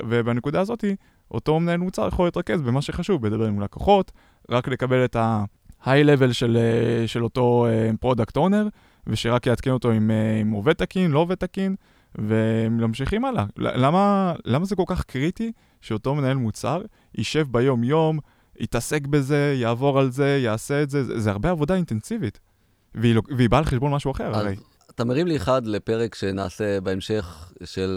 ובנקודה 0.09 0.61
הזאת, 0.61 0.85
אותו 1.31 1.61
מנהל 1.61 1.81
מוצר 1.81 2.09
יכול 2.09 2.27
להתרכז 2.27 2.63
במה 2.63 2.83
שחשוב, 2.83 3.27
לדבר 3.27 3.47
עם 3.47 3.61
לקוחות, 3.61 4.13
רק 4.51 4.69
לקבל 4.69 5.05
את 5.05 5.17
ה... 5.17 5.45
high-level 5.85 6.33
של, 6.33 6.57
אה, 6.57 7.09
של 7.09 7.25
אותו 7.25 7.67
product 8.01 8.37
uh, 8.37 8.41
owner, 8.41 8.69
ושרק 9.07 9.47
יעדכן 9.47 9.71
אותו 9.71 9.93
אם, 9.93 10.11
uh, 10.11 10.43
אם 10.43 10.51
עובד 10.51 10.73
תקין, 10.73 11.11
לא 11.11 11.19
עובד 11.19 11.35
תקין, 11.35 11.75
וממשיכים 12.15 13.25
הלאה. 13.25 13.45
למה, 13.57 14.35
למה 14.45 14.65
זה 14.65 14.77
כל 14.77 14.83
כך 14.87 15.05
קריטי 15.05 15.53
שאותו 15.81 16.15
מנהל 16.15 16.37
מוצר 16.37 16.83
יישב 17.15 17.47
ביום-יום, 17.51 18.19
יתעסק 18.61 19.07
בזה, 19.07 19.55
יעבור 19.59 19.99
על 19.99 20.11
זה, 20.11 20.41
יעשה 20.43 20.83
את 20.83 20.91
זה, 20.91 21.05
זה, 21.05 21.21
זה 21.21 21.31
הרבה 21.31 21.51
עבודה 21.51 21.75
אינטנסיבית, 21.75 22.41
והיא, 22.95 23.17
והיא 23.37 23.51
באה 23.51 23.59
על 23.59 23.65
חשבון 23.65 23.93
משהו 23.93 24.11
אחר, 24.11 24.31
אז 24.31 24.37
הרי. 24.37 24.57
אתה 24.91 25.05
מרים 25.05 25.27
לי 25.27 25.37
אחד 25.37 25.67
לפרק 25.67 26.15
שנעשה 26.15 26.81
בהמשך 26.81 27.53
של, 27.65 27.93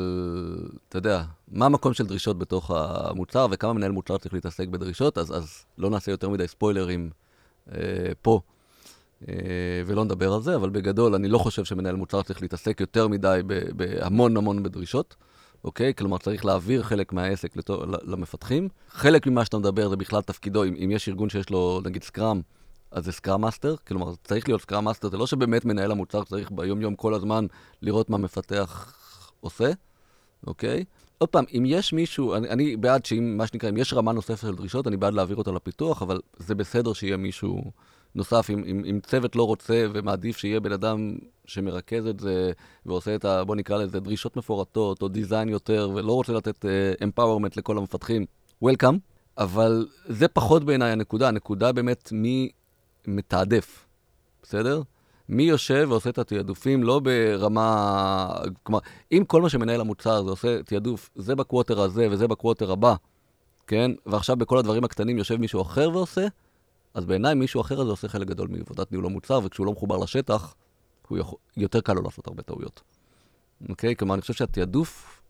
אתה 0.90 0.98
יודע, 0.98 1.24
מה 1.52 1.66
המקום 1.66 1.94
של 1.94 2.06
דרישות 2.06 2.40
בתוך 2.40 2.72
המוצר 2.74 3.48
וכמה 3.52 3.74
מנהל 3.74 3.92
מוצר 3.92 4.18
צריך 4.18 4.34
להתעסק 4.34 4.68
בדרישות, 4.68 5.18
אז, 5.18 5.38
אז 5.38 5.66
לא 5.78 5.90
נעשה 5.90 6.12
יותר 6.12 6.30
מדי 6.30 6.48
ספוילרים. 6.48 7.10
אה, 7.72 7.80
פה, 8.22 8.40
אה, 9.28 9.34
ולא 9.86 10.06
נדבר 10.06 10.34
על 10.34 10.42
זה, 10.42 10.56
אבל 10.56 10.70
בגדול, 10.70 11.16
אני 11.16 11.28
לא 11.28 11.38
חושב 11.38 11.66
שמנהל 11.66 11.96
מוצר 11.96 12.22
צריך 12.22 12.42
להתעסק 12.42 12.80
יותר 12.80 13.08
מדי 13.08 13.42
בהמון 13.76 14.38
המון 14.38 14.64
בדרישות. 14.64 15.16
אוקיי? 15.64 15.94
כלומר, 15.94 16.18
צריך 16.18 16.46
להעביר 16.46 16.84
חלק 16.84 17.14
מהעסק 17.14 17.58
לתו, 17.58 17.84
למפתחים. 18.04 18.70
חלק 18.90 19.28
ממה 19.28 19.46
שאתה 19.46 19.58
מדבר 19.58 19.90
זה 19.90 19.96
בכלל 19.96 20.22
תפקידו, 20.22 20.64
אם, 20.64 20.76
אם 20.84 20.92
יש 20.92 21.10
ארגון 21.10 21.30
שיש 21.30 21.50
לו, 21.50 21.82
נגיד, 21.86 22.04
סקראם, 22.04 22.42
אז 22.92 23.06
זה 23.06 23.12
scrum 23.12 23.42
master. 23.42 23.76
כלומר, 23.88 24.14
צריך 24.24 24.50
להיות 24.50 24.62
scrum 24.62 24.86
master, 24.86 25.10
זה 25.10 25.18
לא 25.18 25.28
שבאמת 25.28 25.66
מנהל 25.66 25.92
המוצר 25.92 26.24
צריך 26.24 26.52
ביום-יום 26.52 26.96
כל 26.96 27.14
הזמן 27.14 27.46
לראות 27.82 28.10
מה 28.10 28.18
מפתח 28.18 28.94
עושה, 29.40 29.72
אוקיי? 30.48 30.84
עוד 31.18 31.30
פעם, 31.30 31.46
אם 31.58 31.64
יש 31.66 31.94
מישהו, 31.94 32.36
אני, 32.36 32.50
אני 32.50 32.76
בעד 32.76 33.06
שאם, 33.06 33.38
מה 33.38 33.48
שנקרא, 33.48 33.70
אם 33.70 33.78
יש 33.78 33.94
רמה 33.94 34.12
נוספת 34.12 34.48
של 34.48 34.56
דרישות, 34.56 34.88
אני 34.88 34.98
בעד 34.98 35.14
להעביר 35.14 35.38
אותה 35.38 35.52
לפיתוח, 35.52 36.02
אבל 36.02 36.20
זה 36.38 36.56
בסדר 36.56 36.94
שיהיה 36.94 37.18
מישהו 37.18 37.72
נוסף. 38.16 38.50
אם, 38.50 38.64
אם, 38.68 38.84
אם 38.90 39.00
צוות 39.04 39.36
לא 39.36 39.44
רוצה 39.44 39.86
ומעדיף 39.94 40.38
שיהיה 40.38 40.60
בן 40.60 40.72
אדם 40.72 41.18
שמרכז 41.46 42.08
את 42.08 42.20
זה 42.20 42.52
ועושה 42.86 43.16
את 43.16 43.26
ה... 43.26 43.44
בוא 43.44 43.56
נקרא 43.56 43.78
לזה 43.78 44.00
דרישות 44.00 44.38
מפורטות, 44.38 45.02
או 45.02 45.08
design 45.08 45.50
יותר, 45.50 45.90
ולא 45.94 46.14
רוצה 46.14 46.34
לתת 46.34 46.66
uh, 46.66 47.04
empowerment 47.04 47.54
לכל 47.58 47.78
המפתחים, 47.78 48.26
Welcome. 48.64 48.98
אבל 49.38 49.88
זה 50.06 50.28
פחות 50.28 50.64
בעיניי 50.64 50.92
הנקודה, 50.92 51.28
הנקודה 51.28 51.72
באמת 51.72 52.10
מי 52.12 52.50
מתעדף, 53.08 53.86
בסדר? 54.44 54.82
מי 55.30 55.44
יושב 55.44 55.88
ועושה 55.90 56.10
את 56.10 56.18
התעדופים, 56.18 56.84
לא 56.84 57.00
ברמה... 57.00 58.30
כלומר, 58.64 58.80
אם 59.12 59.24
כל 59.28 59.42
מה 59.42 59.50
שמנהל 59.50 59.82
המוצר 59.82 60.24
זה 60.24 60.30
עושה 60.30 60.64
תעדוף, 60.64 61.10
זה 61.16 61.36
בקווטר 61.36 61.82
הזה 61.82 62.08
וזה 62.12 62.28
בקווטר 62.28 62.72
הבא, 62.72 62.96
כן? 63.68 63.92
ועכשיו 64.06 64.36
בכל 64.36 64.58
הדברים 64.58 64.84
הקטנים 64.84 65.18
יושב 65.18 65.36
מישהו 65.36 65.62
אחר 65.62 65.90
ועושה, 65.94 66.28
אז 66.94 67.06
בעיניי 67.06 67.34
מישהו 67.34 67.62
אחר 67.62 67.82
הזה 67.82 67.92
עושה 67.92 68.08
חלק 68.08 68.28
גדול 68.28 68.48
מעבודת 68.48 68.92
ניהול 68.92 69.06
המוצר, 69.06 69.40
וכשהוא 69.44 69.66
לא 69.66 69.72
מחובר 69.72 69.98
לשטח, 69.98 70.56
הוא 71.08 71.18
יכול... 71.18 71.40
יותר 71.58 71.82
קל 71.82 71.94
לו 71.94 72.02
לעשות 72.02 72.28
הרבה 72.28 72.44
טעויות. 72.44 72.82
אוקיי? 73.70 73.96
כלומר, 73.96 74.14
אני 74.14 74.22
חושב 74.22 74.34
שהתעדוף 74.34 75.22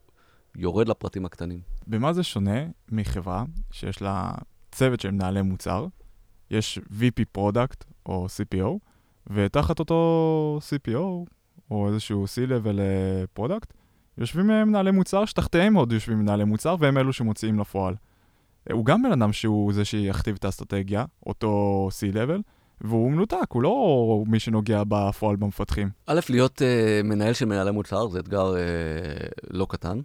יורד 0.56 0.88
לפרטים 0.88 1.26
הקטנים. 1.26 1.60
במה 1.88 2.14
זה 2.14 2.24
שונה 2.24 2.60
מחברה 2.92 3.44
שיש 3.72 4.02
לה 4.02 4.32
צוות 4.72 5.00
של 5.00 5.12
מנהלי 5.12 5.42
מוצר, 5.42 5.88
יש 6.52 6.80
VP 7.00 7.26
product 7.32 7.84
או 8.06 8.26
CPO, 8.26 8.78
ותחת 9.28 9.80
אותו 9.80 10.60
CPO, 10.70 11.26
או 11.72 11.88
איזשהו 11.88 12.26
C-Level 12.26 12.80
product, 13.34 13.74
יושבים 14.18 14.48
מנהלי 14.48 14.92
מוצר, 14.92 15.26
שתחתיהם 15.26 15.74
עוד 15.74 15.92
יושבים 15.92 16.20
מנהלי 16.20 16.44
מוצר, 16.44 16.76
והם 16.80 16.98
אלו 16.98 17.14
שמוציאים 17.14 17.60
לפועל. 17.60 17.96
הוא 18.72 18.86
גם 18.86 19.04
בן 19.04 19.12
אדם 19.12 19.34
שהוא 19.34 19.74
זה 19.74 19.86
שיכתיב 19.86 20.36
את 20.40 20.46
האסטרטגיה, 20.46 21.06
אותו 21.26 21.90
C-Level, 21.92 22.42
והוא 22.82 23.12
מנותק, 23.12 23.48
הוא 23.50 23.62
לא 23.62 24.24
מי 24.28 24.40
שנוגע 24.40 24.84
בפועל 24.88 25.36
במפתחים. 25.36 25.90
א', 26.08 26.20
להיות 26.30 26.62
uh, 26.62 27.08
מנהל 27.08 27.34
של 27.34 27.46
מנהלי 27.46 27.72
מוצר 27.72 28.08
זה 28.08 28.20
אתגר 28.20 28.54
uh, 28.54 28.58
לא 29.50 29.68
קטן, 29.70 30.00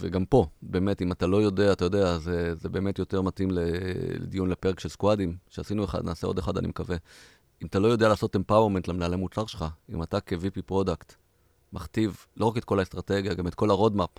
וגם 0.00 0.24
פה, 0.24 0.46
באמת, 0.62 1.02
אם 1.02 1.12
אתה 1.12 1.26
לא 1.26 1.36
יודע, 1.36 1.72
אתה 1.72 1.84
יודע, 1.84 2.18
זה, 2.18 2.54
זה 2.54 2.68
באמת 2.68 2.98
יותר 2.98 3.22
מתאים 3.22 3.48
לדיון 3.52 4.50
לפרק 4.50 4.80
של 4.80 4.88
squad-ים, 4.88 5.36
שעשינו 5.48 5.84
אחד, 5.84 6.04
נעשה 6.04 6.26
עוד 6.26 6.38
אחד, 6.38 6.56
אני 6.56 6.68
מקווה. 6.68 6.96
אם 7.62 7.66
אתה 7.66 7.78
לא 7.78 7.88
יודע 7.88 8.08
לעשות 8.08 8.36
empowerment 8.36 8.88
למנהלי 8.88 9.16
מוצר 9.16 9.46
שלך, 9.46 9.64
אם 9.94 10.02
אתה 10.02 10.20
כ-VP 10.20 10.62
product 10.66 11.14
מכתיב 11.72 12.26
לא 12.36 12.46
רק 12.46 12.56
את 12.56 12.64
כל 12.64 12.78
האסטרטגיה, 12.78 13.34
גם 13.34 13.46
את 13.46 13.54
כל 13.54 13.70
ה 13.70 13.74
roadmap, 13.74 14.10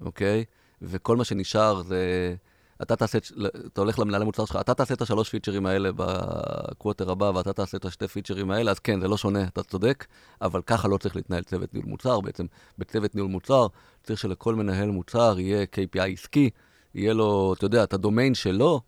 אוקיי? 0.00 0.44
וכל 0.82 1.16
מה 1.16 1.24
שנשאר 1.24 1.82
זה... 1.82 2.34
אתה 2.82 2.96
תעשה, 2.96 3.18
אתה 3.66 3.80
הולך 3.80 3.98
למנהלי 3.98 4.24
מוצר 4.24 4.44
שלך, 4.44 4.56
אתה 4.60 4.74
תעשה 4.74 4.94
את 4.94 5.02
השלוש 5.02 5.28
פיצ'רים 5.28 5.66
האלה 5.66 5.90
ב 5.96 6.10
quarter 6.10 7.10
הבא, 7.10 7.32
ואתה 7.34 7.52
תעשה 7.52 7.76
את 7.76 7.84
השתי 7.84 8.08
פיצ'רים 8.08 8.50
האלה, 8.50 8.70
אז 8.70 8.78
כן, 8.78 9.00
זה 9.00 9.08
לא 9.08 9.16
שונה, 9.16 9.44
אתה 9.44 9.62
צודק, 9.62 10.06
אבל 10.42 10.62
ככה 10.62 10.88
לא 10.88 10.96
צריך 10.96 11.16
להתנהל 11.16 11.42
צוות 11.42 11.74
ניהול 11.74 11.88
מוצר. 11.88 12.20
בעצם 12.20 12.46
בצוות 12.78 13.14
ניהול 13.14 13.30
מוצר 13.30 13.66
צריך 14.04 14.18
שלכל 14.18 14.54
מנהל 14.54 14.90
מוצר 14.90 15.36
יהיה 15.38 15.64
KPI 15.64 16.12
עסקי, 16.12 16.50
יהיה 16.94 17.14
לו, 17.14 17.54
אתה 17.56 17.64
יודע, 17.64 17.84
את 17.84 17.92
הדומיין 17.92 18.34
שלו, 18.34 18.80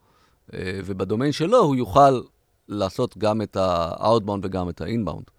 אה, 0.54 0.80
ובדומיין 0.84 1.32
שלו 1.32 1.58
הוא 1.58 1.76
יוכל 1.76 2.20
לעשות 2.68 3.18
גם 3.18 3.42
את 3.42 3.56
ה-outbound 3.56 4.40
וגם 4.42 4.68
את 4.68 4.80
ה-inbound. 4.80 5.30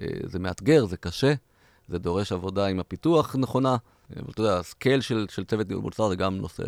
אה, 0.00 0.06
זה 0.24 0.38
מאתגר, 0.38 0.86
זה 0.86 0.96
קשה, 0.96 1.34
זה 1.88 1.98
דורש 1.98 2.32
עבודה 2.32 2.66
עם 2.66 2.80
הפיתוח 2.80 3.36
נכונה. 3.36 3.76
אבל 4.16 4.30
אתה 4.30 4.40
יודע, 4.40 4.58
ה 4.58 4.65
scale 4.65 5.00
של, 5.00 5.26
של 5.30 5.44
צוות 5.44 5.68
ניהול 5.68 5.82
מוצר 5.82 6.08
זה 6.08 6.16
גם 6.16 6.36
נושא 6.36 6.62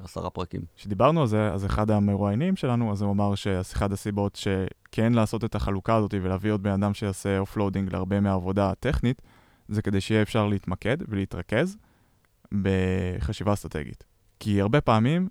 לעשרה 0.00 0.30
פרקים. 0.30 0.60
כשדיברנו 0.76 1.20
על 1.20 1.26
זה, 1.26 1.52
אז 1.52 1.66
אחד 1.66 1.90
המרואיינים 1.90 2.56
שלנו, 2.56 2.92
אז 2.92 3.02
הוא 3.02 3.12
אמר 3.12 3.34
שאחד 3.34 3.92
הסיבות 3.92 4.36
שכן 4.36 5.12
לעשות 5.12 5.44
את 5.44 5.54
החלוקה 5.54 5.96
הזאת 5.96 6.14
ולהביא 6.22 6.52
עוד 6.52 6.62
בן 6.62 6.70
אדם 6.70 6.94
שיעשה 6.94 7.38
offloading 7.38 7.92
להרבה 7.92 8.20
מהעבודה 8.20 8.70
הטכנית, 8.70 9.22
זה 9.68 9.82
כדי 9.82 10.00
שיהיה 10.00 10.22
אפשר 10.22 10.46
להתמקד 10.46 10.96
ולהתרכז 11.08 11.76
בחשיבה 12.62 13.52
אסטרטגית. 13.52 14.04
כי 14.40 14.60
הרבה 14.60 14.80
פעמים 14.80 15.28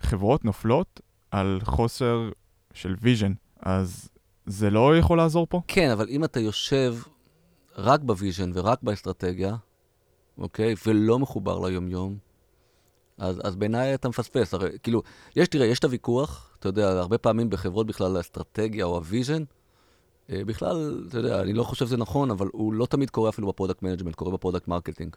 חברות 0.00 0.44
נופלות 0.44 1.00
על 1.30 1.60
חוסר 1.62 2.30
של 2.74 2.94
vision, 3.00 3.32
אז 3.60 4.08
זה 4.46 4.70
לא 4.70 4.98
יכול 4.98 5.18
לעזור 5.18 5.46
פה? 5.50 5.60
כן, 5.68 5.90
אבל 5.90 6.06
אם 6.08 6.24
אתה 6.24 6.40
יושב 6.40 6.96
רק 7.76 8.00
ב 8.00 8.07
vision 8.07 8.50
ורק 8.54 8.82
באסטרטגיה, 8.82 9.56
אוקיי? 10.38 10.74
ולא 10.86 11.18
מחובר 11.18 11.58
ליומיום, 11.58 12.16
אז, 13.18 13.40
אז 13.44 13.56
בעיניי 13.56 13.94
אתה 13.94 14.08
מפספס. 14.08 14.54
הרי, 14.54 14.70
כאילו, 14.82 15.02
יש, 15.36 15.48
תראה, 15.48 15.66
יש 15.66 15.78
את 15.78 15.84
הוויכוח, 15.84 16.56
אתה 16.58 16.68
יודע, 16.68 16.90
הרבה 16.90 17.18
פעמים 17.18 17.50
בחברות 17.50 17.86
בכלל 17.86 18.16
האסטרטגיה 18.16 18.84
או 18.84 18.96
ה 18.96 19.02
vision, 19.02 19.42
בכלל, 20.28 21.04
אתה 21.08 21.18
יודע, 21.18 21.40
אני 21.40 21.52
לא 21.52 21.62
חושב 21.62 21.86
שזה 21.86 21.96
נכון, 21.96 22.30
אבל 22.30 22.48
הוא 22.52 22.72
לא 22.72 22.86
תמיד 22.86 23.10
קורה 23.10 23.30
אפילו 23.30 23.48
ב 23.48 23.52
product 23.52 23.82
management, 23.82 24.14
קורה 24.14 24.30
ב 24.32 24.36
product 24.36 24.68
marketing, 24.68 25.16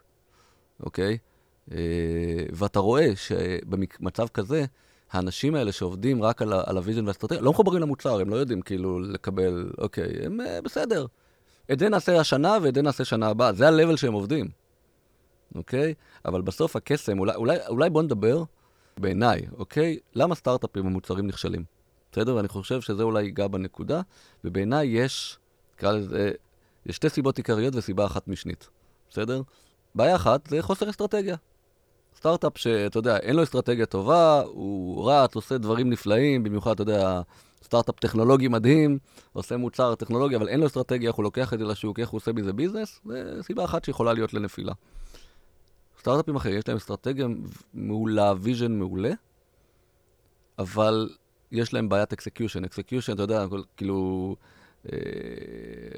אוקיי? 0.84 1.18
אה, 1.72 1.78
ואתה 2.52 2.80
רואה 2.80 3.16
שבמצב 3.16 4.28
כזה, 4.28 4.66
האנשים 5.12 5.56
האלה 5.56 5.72
שעובדים 5.72 6.24
רק 6.24 6.42
על, 6.42 6.54
על 6.66 6.78
ה 6.78 6.82
vision 6.82 7.06
והאסטרטגיה, 7.06 7.42
לא 7.42 7.52
מחוברים 7.52 7.82
למוצר, 7.82 8.20
הם 8.20 8.30
לא 8.30 8.36
יודעים 8.36 8.62
כאילו 8.62 9.00
לקבל, 9.00 9.72
אוקיי, 9.78 10.26
הם 10.26 10.42
אה, 10.42 10.62
בסדר. 10.62 11.06
את 11.72 11.80
זה 11.80 11.90
נעשה 11.90 12.20
השנה 12.20 12.58
ואת 12.62 12.76
זה 12.76 12.82
נעשה 12.82 13.06
שנה 13.06 13.28
הבאה, 13.28 13.54
זה 13.54 13.68
ה-level 13.68 13.98
שהם 13.98 14.14
עובדים. 14.14 14.48
אוקיי? 15.56 15.94
אבל 16.26 16.42
בסוף 16.42 16.76
הקסם, 16.76 17.20
אולי, 17.20 17.36
אולי, 17.36 17.58
אולי 17.68 17.90
בוא 17.90 18.04
נדבר 18.04 18.44
בעיניי, 18.98 19.42
אוקיי? 19.58 19.98
למה 20.16 20.36
סטארט-אפים 20.36 20.86
המוצרים 20.86 21.28
נכשלים? 21.28 21.75
בסדר? 22.16 22.36
ואני 22.36 22.48
חושב 22.48 22.82
שזה 22.82 23.04
אולי 23.04 23.24
ייגע 23.24 23.48
בנקודה, 23.48 24.02
ובעיניי 24.44 24.88
יש, 24.88 25.40
נקרא 25.76 25.92
לזה, 25.92 26.32
יש 26.86 26.96
שתי 26.96 27.10
סיבות 27.10 27.38
עיקריות 27.38 27.76
וסיבה 27.76 28.06
אחת 28.06 28.28
משנית, 28.28 28.70
בסדר? 29.10 29.42
בעיה 29.96 30.16
אחת 30.16 30.48
זה 30.48 30.62
חוסר 30.62 30.90
אסטרטגיה. 30.90 31.36
סטארט-אפ 32.18 32.58
שאתה 32.58 33.00
יודע, 33.00 33.18
אין 33.18 33.36
לו 33.36 33.44
אסטרטגיה 33.44 33.86
טובה, 33.86 34.42
הוא 34.42 35.12
רץ, 35.12 35.36
עושה 35.36 35.58
דברים 35.58 35.90
נפלאים, 35.90 36.44
במיוחד, 36.44 36.72
אתה 36.72 36.82
יודע, 36.82 37.22
סטארט-אפ 37.64 38.00
טכנולוגי 38.00 38.48
מדהים, 38.48 38.98
עושה 39.34 39.58
מוצר 39.58 39.96
טכנולוגי, 39.96 40.36
אבל 40.36 40.48
אין 40.48 40.60
לו 40.60 40.66
אסטרטגיה, 40.66 41.08
איך 41.08 41.16
הוא 41.16 41.24
לוקח 41.24 41.54
את 41.54 41.60
זה 41.60 41.66
לשוק, 41.66 42.00
איך 42.00 42.10
הוא 42.10 42.18
עושה 42.18 42.34
מזה 42.34 42.54
ביזנס, 42.54 43.02
זה 43.06 43.44
סיבה 43.44 43.66
אחת 43.66 43.86
שיכולה 43.86 44.14
להיות 44.14 44.34
לנפילה. 44.34 44.74
סטארט-אפים 46.00 46.36
אחרים, 46.36 46.58
יש 46.58 46.68
להם 46.68 46.78
אסטרטגיה 46.78 47.28
מעולה, 47.74 48.34
vision 48.40 48.72
מעולה, 48.72 49.12
אבל 50.60 51.10
יש 51.58 51.74
להם 51.74 51.90
בעיית 51.90 52.14
execution. 52.14 52.66
execution, 52.66 53.14
אתה 53.14 53.22
יודע, 53.22 53.46
כאילו, 53.78 54.36
אה, 54.92 54.98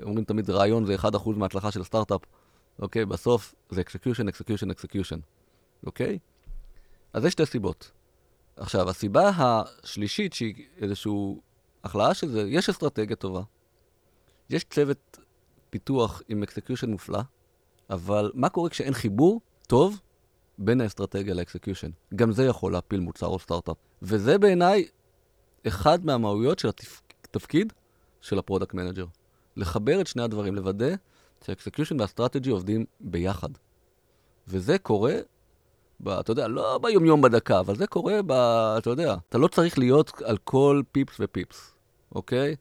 אומרים 0.03 0.25
תמיד 0.25 0.49
רעיון 0.49 0.85
זה 0.85 0.95
1% 0.95 1.37
מההצלחה 1.37 1.71
של 1.71 1.83
סטארט-אפ, 1.83 2.21
אוקיי? 2.79 3.05
בסוף 3.05 3.55
זה 3.69 3.81
execution, 3.81 4.27
execution, 4.27 4.71
execution, 4.71 5.19
אוקיי? 5.85 6.19
אז 7.13 7.25
יש 7.25 7.31
שתי 7.31 7.45
סיבות. 7.45 7.91
עכשיו, 8.55 8.89
הסיבה 8.89 9.31
השלישית, 9.37 10.33
שהיא 10.33 10.53
איזושהי 10.77 11.11
החלאה 11.83 12.13
של 12.13 12.29
זה, 12.29 12.41
יש 12.47 12.69
אסטרטגיה 12.69 13.15
טובה. 13.15 13.41
יש 14.49 14.63
צוות 14.63 15.19
פיתוח 15.69 16.21
עם 16.27 16.43
execution 16.43 16.91
מופלא, 16.91 17.21
אבל 17.89 18.31
מה 18.33 18.49
קורה 18.49 18.69
כשאין 18.69 18.93
חיבור 18.93 19.41
טוב 19.67 19.99
בין 20.57 20.81
האסטרטגיה 20.81 21.33
ל 21.33 21.39
execution. 21.39 21.89
גם 22.15 22.31
זה 22.31 22.45
יכול 22.45 22.71
להפיל 22.71 22.99
מוצר 22.99 23.27
או 23.27 23.39
סטארט-אפ. 23.39 23.77
וזה 24.01 24.37
בעיניי 24.37 24.87
אחד 25.67 26.05
מהמהויות 26.05 26.59
של 26.59 26.69
התפקיד 27.23 27.73
של 28.21 28.39
ה 28.39 28.44
product 28.44 28.73
manager. 28.73 29.05
לחבר 29.55 30.01
את 30.01 30.07
שני 30.07 30.23
הדברים, 30.23 30.55
לוודא 30.55 30.95
שה 31.45 31.59
execution 31.59 31.99
וה 31.99 32.09
strategy 32.09 32.49
עובדים 32.49 32.85
ביחד. 32.99 33.49
וזה 34.47 34.77
קורה, 34.77 35.15
ב, 35.99 36.09
אתה 36.09 36.31
יודע, 36.31 36.47
לא 36.47 36.79
ביומיום 36.81 37.21
בדקה, 37.21 37.59
אבל 37.59 37.75
זה 37.75 37.87
קורה 37.87 38.19
ב... 38.25 38.31
אתה 38.77 38.89
יודע, 38.89 39.15
אתה 39.29 39.37
לא 39.37 39.47
צריך 39.47 39.77
להיות 39.77 40.21
על 40.25 40.37
כל 40.37 40.81
פיפס 40.91 41.15
ופיפס, 41.19 41.73
אוקיי? 42.15 42.55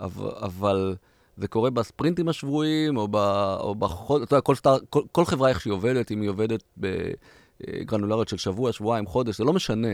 אבל... 0.00 0.30
אבל 0.40 0.96
זה 1.36 1.48
קורה 1.48 1.70
ב 1.70 1.76
sprint-ים 1.76 2.28
השבועיים, 2.28 2.96
או, 2.96 3.08
ב, 3.08 3.16
או 3.60 3.74
בכל, 3.74 4.22
אתה 4.22 4.34
יודע, 4.34 4.40
כל, 4.40 4.54
סטאר, 4.54 4.76
כל, 4.90 5.02
כל 5.12 5.24
חברה 5.24 5.48
איך 5.48 5.60
שהיא 5.60 5.72
עובדת, 5.72 6.12
אם 6.12 6.20
היא 6.20 6.30
עובדת 6.30 6.62
בגרנולריות 6.76 8.28
של 8.28 8.36
שבוע, 8.36 8.72
שבועיים, 8.72 9.06
חודש, 9.06 9.38
זה 9.38 9.44
לא 9.44 9.52
משנה. 9.52 9.88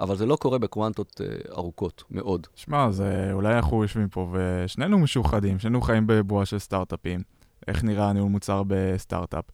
אבל 0.00 0.16
זה 0.16 0.26
לא 0.26 0.36
קורה 0.36 0.58
בקוונטות 0.58 1.20
uh, 1.20 1.52
ארוכות 1.52 2.04
מאוד. 2.10 2.46
שמע, 2.54 2.90
זה 2.90 3.30
אולי 3.32 3.56
אנחנו 3.56 3.82
יושבים 3.82 4.08
פה 4.08 4.32
ושנינו 4.32 4.98
משוחדים, 4.98 5.58
שנינו 5.58 5.80
חיים 5.80 6.06
בבועה 6.06 6.46
של 6.46 6.58
סטארט-אפים. 6.58 7.22
איך 7.68 7.84
נראה 7.84 8.12
ניהול 8.12 8.30
מוצר 8.30 8.62
בסטארט-אפ. 8.66 9.44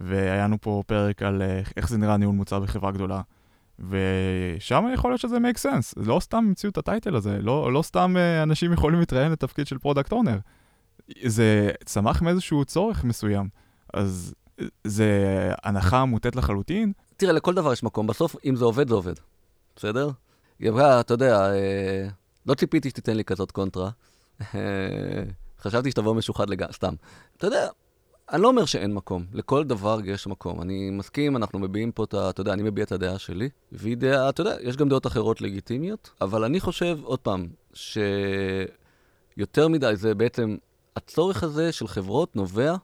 והיה 0.00 0.44
לנו 0.44 0.60
פה 0.60 0.82
פרק 0.86 1.22
על 1.22 1.42
uh, 1.42 1.72
איך 1.76 1.88
זה 1.88 1.98
נראה 1.98 2.16
ניהול 2.16 2.34
מוצר 2.34 2.60
בחברה 2.60 2.90
גדולה. 2.90 3.20
ושם 3.78 4.84
יכול 4.94 5.10
להיות 5.10 5.20
שזה 5.20 5.36
make 5.36 5.58
sense. 5.58 5.92
לא 5.96 6.20
סתם 6.20 6.36
המציאו 6.36 6.70
את 6.70 6.78
ה 6.78 6.84
title 6.84 7.16
הזה, 7.16 7.38
לא, 7.42 7.72
לא 7.72 7.82
סתם 7.82 8.14
uh, 8.16 8.42
אנשים 8.42 8.72
יכולים 8.72 9.00
להתראיין 9.00 9.32
לתפקיד 9.32 9.66
של 9.66 9.78
product 9.78 10.12
owner. 10.12 10.38
זה 11.24 11.70
צמח 11.84 12.22
מאיזשהו 12.22 12.64
צורך 12.64 13.04
מסוים. 13.04 13.48
אז 13.94 14.34
זה 14.84 15.10
הנחה 15.64 16.04
מוטית 16.04 16.36
לחלוטין. 16.36 16.92
תראה, 17.16 17.32
לכל 17.32 17.54
דבר 17.54 17.72
יש 17.72 17.82
מקום. 17.82 18.06
בסוף, 18.06 18.36
אם 18.44 18.56
זה 18.56 18.64
עובד, 18.64 18.88
זה 18.88 18.94
עובד. 18.94 19.14
בסדר? 19.76 20.10
היא 20.58 20.70
אמרה, 20.70 21.00
אתה 21.00 21.14
יודע, 21.14 21.54
אה, 21.54 22.08
לא 22.46 22.54
ציפיתי 22.54 22.90
שתיתן 22.90 23.16
לי 23.16 23.24
כזאת 23.24 23.50
קונטרה. 23.50 23.90
אה, 24.40 25.22
חשבתי 25.60 25.90
שתבוא 25.90 26.14
משוחד 26.14 26.50
לגמרי, 26.50 26.72
סתם. 26.72 26.94
אתה 27.36 27.46
יודע, 27.46 27.68
אני 28.32 28.42
לא 28.42 28.48
אומר 28.48 28.64
שאין 28.64 28.94
מקום, 28.94 29.24
לכל 29.32 29.64
דבר 29.64 29.98
יש 30.04 30.26
מקום. 30.26 30.62
אני 30.62 30.90
מסכים, 30.90 31.36
אנחנו 31.36 31.58
מביעים 31.58 31.92
פה 31.92 32.04
את 32.04 32.14
ה... 32.14 32.30
אתה 32.30 32.40
יודע, 32.40 32.52
אני 32.52 32.62
מביע 32.62 32.84
את 32.84 32.92
הדעה 32.92 33.18
שלי, 33.18 33.48
והיא 33.72 33.96
דעה, 33.96 34.28
אתה 34.28 34.40
יודע, 34.40 34.56
יש 34.60 34.76
גם 34.76 34.88
דעות 34.88 35.06
אחרות 35.06 35.40
לגיטימיות, 35.40 36.10
אבל 36.20 36.44
אני 36.44 36.60
חושב, 36.60 36.98
עוד 37.02 37.18
פעם, 37.18 37.48
שיותר 37.74 39.68
מדי 39.68 39.96
זה 39.96 40.14
בעצם, 40.14 40.56
הצורך 40.96 41.42
הזה 41.42 41.72
של 41.72 41.88
חברות 41.88 42.36
נובע 42.36 42.74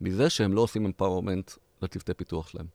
מזה 0.00 0.30
שהם 0.30 0.52
לא 0.52 0.60
עושים 0.60 0.86
empowerment 0.86 1.50
לצוותי 1.82 2.14
פיתוח 2.14 2.48
שלהם. 2.48 2.66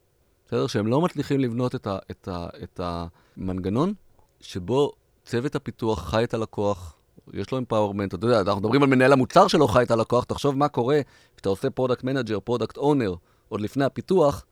בסדר? 0.52 0.66
שהם 0.66 0.86
לא 0.86 1.00
מצליחים 1.00 1.40
לבנות 1.40 1.74
את, 1.74 1.86
ה, 1.86 1.98
את, 2.10 2.28
ה, 2.28 2.46
את 2.62 2.80
המנגנון 2.82 3.92
שבו 4.40 4.92
צוות 5.24 5.54
הפיתוח 5.54 6.08
חי 6.08 6.24
את 6.24 6.34
הלקוח, 6.34 6.96
יש 7.32 7.50
לו 7.50 7.58
empowerment, 7.58 8.14
אתה 8.14 8.26
יודע, 8.26 8.40
אנחנו 8.40 8.60
מדברים 8.60 8.82
על 8.82 8.88
מנהל 8.88 9.12
המוצר 9.12 9.48
שלו 9.48 9.68
חי 9.68 9.82
את 9.82 9.90
הלקוח, 9.90 10.24
תחשוב 10.24 10.56
מה 10.56 10.68
קורה 10.68 11.00
כשאתה 11.36 11.48
עושה 11.48 11.70
product 11.70 12.04
manager, 12.04 12.40
product 12.40 12.76
owner, 12.76 13.14
עוד 13.48 13.60
לפני 13.60 13.84
הפיתוח, 13.84 14.44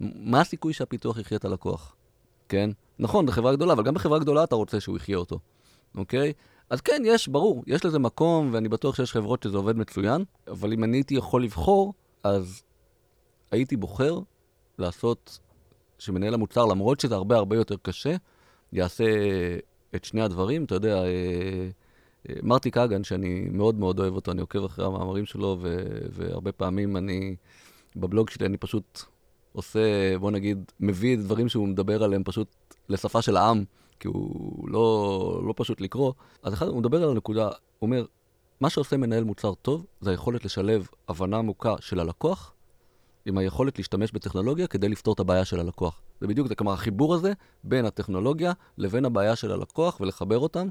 מה 0.00 0.40
הסיכוי 0.40 0.72
שהפיתוח 0.72 1.18
יחיה 1.18 1.38
את 1.38 1.44
הלקוח, 1.44 1.94
כן? 2.48 2.70
נכון, 2.98 3.26
בחברה 3.26 3.52
גדולה, 3.52 3.72
אבל 3.72 3.82
גם 3.82 3.94
בחברה 3.94 4.18
גדולה 4.18 4.44
אתה 4.44 4.54
רוצה 4.54 4.80
שהוא 4.80 4.96
יחיה 4.96 5.16
אותו, 5.16 5.38
אוקיי? 5.96 6.32
אז 6.70 6.80
כן, 6.80 7.02
יש, 7.04 7.28
ברור, 7.28 7.64
יש 7.66 7.84
לזה 7.84 7.98
מקום, 7.98 8.50
ואני 8.52 8.68
בטוח 8.68 8.96
שיש 8.96 9.12
חברות 9.12 9.42
שזה 9.42 9.56
עובד 9.56 9.76
מצוין, 9.76 10.24
אבל 10.48 10.72
אם 10.72 10.84
אני 10.84 10.96
הייתי 10.96 11.14
יכול 11.14 11.44
לבחור, 11.44 11.94
אז 12.22 12.62
הייתי 13.50 13.76
בוחר 13.76 14.18
לעשות 14.80 15.38
שמנהל 15.98 16.34
המוצר, 16.34 16.66
למרות 16.66 17.00
שזה 17.00 17.14
הרבה 17.14 17.36
הרבה 17.36 17.56
יותר 17.56 17.76
קשה, 17.82 18.16
יעשה 18.72 19.04
את 19.94 20.04
שני 20.04 20.22
הדברים. 20.22 20.64
אתה 20.64 20.74
יודע, 20.74 20.94
אה, 20.94 21.68
אה, 22.28 22.34
מרטי 22.42 22.70
קאגן, 22.70 23.04
שאני 23.04 23.48
מאוד 23.52 23.74
מאוד 23.74 24.00
אוהב 24.00 24.14
אותו, 24.14 24.30
אני 24.32 24.40
עוקב 24.40 24.64
אחרי 24.64 24.86
המאמרים 24.86 25.26
שלו, 25.26 25.56
ו- 25.60 25.98
והרבה 26.12 26.52
פעמים 26.52 26.96
אני, 26.96 27.36
בבלוג 27.96 28.30
שלי 28.30 28.46
אני 28.46 28.56
פשוט 28.56 29.02
עושה, 29.52 30.18
בוא 30.18 30.30
נגיד, 30.30 30.72
מביא 30.80 31.18
דברים 31.18 31.48
שהוא 31.48 31.68
מדבר 31.68 32.02
עליהם 32.02 32.24
פשוט 32.24 32.48
לשפה 32.88 33.22
של 33.22 33.36
העם, 33.36 33.64
כי 34.00 34.08
הוא 34.08 34.68
לא, 34.68 35.42
לא 35.46 35.54
פשוט 35.56 35.80
לקרוא. 35.80 36.12
אז 36.42 36.54
אחד, 36.54 36.66
הוא 36.68 36.78
מדבר 36.78 37.02
על 37.02 37.10
הנקודה, 37.10 37.44
הוא 37.46 37.52
אומר, 37.82 38.04
מה 38.60 38.70
שעושה 38.70 38.96
מנהל 38.96 39.24
מוצר 39.24 39.54
טוב, 39.54 39.86
זה 40.00 40.10
היכולת 40.10 40.44
לשלב 40.44 40.88
הבנה 41.08 41.38
עמוקה 41.38 41.74
של 41.80 42.00
הלקוח 42.00 42.52
עם 43.26 43.38
היכולת 43.38 43.78
להשתמש 43.78 44.12
בטכנולוגיה 44.12 44.66
כדי 44.66 44.88
לפתור 44.88 45.14
את 45.14 45.20
הבעיה 45.20 45.44
של 45.44 45.60
הלקוח. 45.60 46.00
זה 46.20 46.26
בדיוק 46.26 46.48
זה, 46.48 46.54
כלומר, 46.54 46.72
החיבור 46.72 47.14
הזה 47.14 47.32
בין 47.64 47.84
הטכנולוגיה 47.84 48.52
לבין 48.78 49.04
הבעיה 49.04 49.36
של 49.36 49.52
הלקוח 49.52 50.00
ולחבר 50.00 50.38
אותם, 50.38 50.68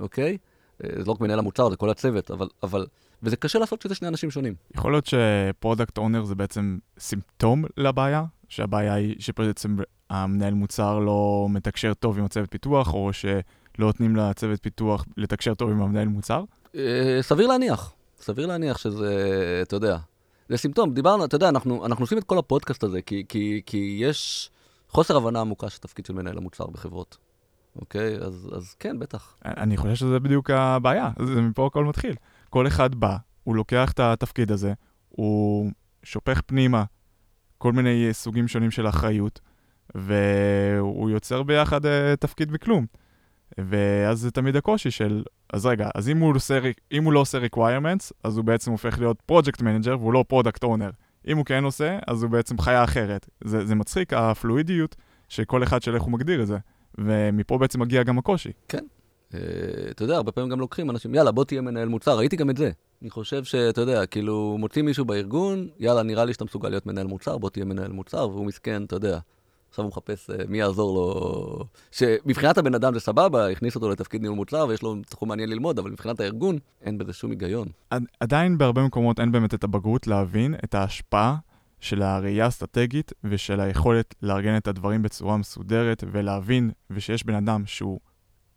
אוקיי? 0.00 0.38
אה, 0.84 0.90
זה 0.98 1.04
לא 1.06 1.12
רק 1.12 1.20
מנהל 1.20 1.38
המוצר, 1.38 1.70
זה 1.70 1.76
כל 1.76 1.90
הצוות, 1.90 2.30
אבל, 2.30 2.48
אבל... 2.62 2.86
וזה 3.22 3.36
קשה 3.36 3.58
לעשות 3.58 3.80
כשזה 3.80 3.94
שני 3.94 4.08
אנשים 4.08 4.30
שונים. 4.30 4.54
יכול 4.74 4.92
להיות 4.92 5.06
ש 5.06 5.26
product 5.26 5.98
owner 5.98 6.24
זה 6.24 6.34
בעצם 6.34 6.78
סימפטום 6.98 7.64
לבעיה? 7.76 8.24
שהבעיה 8.48 8.94
היא 8.94 9.16
שבעצם 9.18 9.76
המנהל 10.10 10.54
מוצר 10.54 10.98
לא 10.98 11.46
מתקשר 11.50 11.94
טוב 11.94 12.18
עם 12.18 12.24
הצוות 12.24 12.50
פיתוח, 12.50 12.94
או 12.94 13.12
שלא 13.12 13.36
נותנים 13.78 14.16
לצוות 14.16 14.62
פיתוח 14.62 15.04
לתקשר 15.16 15.54
טוב 15.54 15.70
עם 15.70 15.82
המנהל 15.82 16.08
מוצר? 16.08 16.44
אה, 16.74 17.18
סביר 17.20 17.46
להניח. 17.46 17.92
סביר 18.20 18.46
להניח 18.46 18.78
שזה, 18.78 19.60
אתה 19.62 19.76
יודע, 19.76 19.98
זה 20.48 20.56
סימפטום. 20.56 20.94
דיברנו, 20.94 21.24
אתה 21.24 21.36
יודע, 21.36 21.48
אנחנו, 21.48 21.86
אנחנו 21.86 22.02
עושים 22.02 22.18
את 22.18 22.24
כל 22.24 22.38
הפודקאסט 22.38 22.84
הזה, 22.84 23.02
כי, 23.02 23.24
כי, 23.28 23.62
כי 23.66 23.98
יש 24.00 24.50
חוסר 24.88 25.16
הבנה 25.16 25.40
עמוקה 25.40 25.70
של 25.70 25.78
תפקיד 25.78 26.06
של 26.06 26.12
מנהל 26.12 26.38
המוצר 26.38 26.66
בחברות. 26.66 27.18
אוקיי? 27.76 28.16
אז, 28.16 28.50
אז 28.56 28.74
כן, 28.74 28.98
בטח. 28.98 29.36
אני 29.44 29.76
חושב 29.76 29.94
שזה 29.94 30.20
בדיוק 30.20 30.50
הבעיה, 30.50 31.10
זה 31.22 31.40
מפה 31.40 31.66
הכל 31.66 31.84
מתחיל. 31.84 32.14
כל 32.50 32.66
אחד 32.66 32.94
בא, 32.94 33.16
הוא 33.44 33.56
לוקח 33.56 33.92
את 33.92 34.00
התפקיד 34.00 34.52
הזה, 34.52 34.72
הוא 35.08 35.70
שופך 36.02 36.40
פנימה 36.46 36.84
כל 37.58 37.72
מיני 37.72 38.08
סוגים 38.12 38.48
שונים 38.48 38.70
של 38.70 38.88
אחריות, 38.88 39.40
והוא 39.94 41.10
יוצר 41.10 41.42
ביחד 41.42 41.84
uh, 41.84 41.88
תפקיד 42.20 42.52
מכלום. 42.52 42.86
ואז 43.58 44.20
זה 44.20 44.30
תמיד 44.30 44.56
הקושי 44.56 44.90
של, 44.90 45.22
אז 45.52 45.66
רגע, 45.66 45.88
אז 45.94 46.08
אם 46.08 46.18
הוא, 46.18 46.34
עושה, 46.34 46.60
אם 46.92 47.04
הוא 47.04 47.12
לא 47.12 47.20
עושה 47.20 47.38
requirements, 47.38 48.10
אז 48.24 48.36
הוא 48.36 48.44
בעצם 48.44 48.70
הופך 48.70 48.98
להיות 48.98 49.22
project 49.32 49.60
manager 49.60 49.96
והוא 49.98 50.12
לא 50.12 50.24
product 50.32 50.64
owner. 50.64 50.92
אם 51.26 51.36
הוא 51.36 51.44
כן 51.44 51.64
עושה, 51.64 51.98
אז 52.06 52.22
הוא 52.22 52.30
בעצם 52.30 52.58
חיה 52.58 52.84
אחרת. 52.84 53.28
זה, 53.44 53.66
זה 53.66 53.74
מצחיק, 53.74 54.12
הפלואידיות 54.12 54.96
שכל 55.28 55.62
אחד 55.62 55.82
של 55.82 55.94
איך 55.94 56.02
הוא 56.02 56.12
מגדיר 56.12 56.42
את 56.42 56.46
זה. 56.46 56.58
ומפה 56.98 57.58
בעצם 57.58 57.80
מגיע 57.80 58.02
גם 58.02 58.18
הקושי. 58.18 58.52
כן. 58.68 58.84
Uh, 59.30 59.34
אתה 59.90 60.04
יודע, 60.04 60.16
הרבה 60.16 60.32
פעמים 60.32 60.50
גם 60.50 60.60
לוקחים 60.60 60.90
אנשים, 60.90 61.14
יאללה, 61.14 61.32
בוא 61.32 61.44
תהיה 61.44 61.60
מנהל 61.60 61.88
מוצר, 61.88 62.16
ראיתי 62.16 62.36
גם 62.36 62.50
את 62.50 62.56
זה. 62.56 62.70
אני 63.02 63.10
חושב 63.10 63.44
שאתה 63.44 63.80
יודע, 63.80 64.06
כאילו, 64.06 64.56
מוצאים 64.58 64.84
מישהו 64.84 65.04
בארגון, 65.04 65.68
יאללה, 65.78 66.02
נראה 66.02 66.24
לי 66.24 66.32
שאתה 66.32 66.44
מסוגל 66.44 66.68
להיות 66.68 66.86
מנהל 66.86 67.06
מוצר, 67.06 67.38
בוא 67.38 67.50
תהיה 67.50 67.64
מנהל 67.64 67.92
מוצר, 67.92 68.28
והוא 68.28 68.46
מסכן, 68.46 68.84
אתה 68.84 68.96
יודע, 68.96 69.18
עכשיו 69.72 69.84
הוא 69.84 69.90
מחפש 69.90 70.30
uh, 70.30 70.32
מי 70.48 70.58
יעזור 70.58 70.94
לו. 70.94 71.64
שמבחינת 71.90 72.58
הבן 72.58 72.74
אדם 72.74 72.94
זה 72.94 73.00
סבבה, 73.00 73.50
הכניס 73.50 73.74
אותו 73.74 73.90
לתפקיד 73.90 74.22
ניהול 74.22 74.36
מוצר 74.36 74.66
ויש 74.68 74.82
לו 74.82 74.96
תחום 75.08 75.28
מעניין 75.28 75.48
ללמוד, 75.48 75.78
אבל 75.78 75.90
מבחינת 75.90 76.20
הארגון, 76.20 76.58
אין 76.82 76.98
בזה 76.98 77.12
שום 77.12 77.30
היגיון. 77.30 77.68
עדיין 78.20 78.58
בהרבה 78.58 78.82
מקומות 78.82 79.20
אין 79.20 79.32
באמת 79.32 79.54
את 79.54 79.64
הבגרות 79.64 80.06
להבין 80.06 80.54
את 80.64 80.74
ההשפעה 80.74 81.36
של 81.80 82.02
הראייה 82.02 82.44
האסטרטגית 82.44 83.12
ושל 83.24 83.60
היכולת 83.60 84.14
לארגן 84.22 84.56
את 84.56 84.68
הדברים 84.68 85.02
בצורה 85.02 85.36
מסודרת 85.36 86.04
ולהבין 86.12 86.70
ושיש 86.90 87.24
בן 87.24 87.34
אדם 87.34 87.62
שהוא 87.66 88.00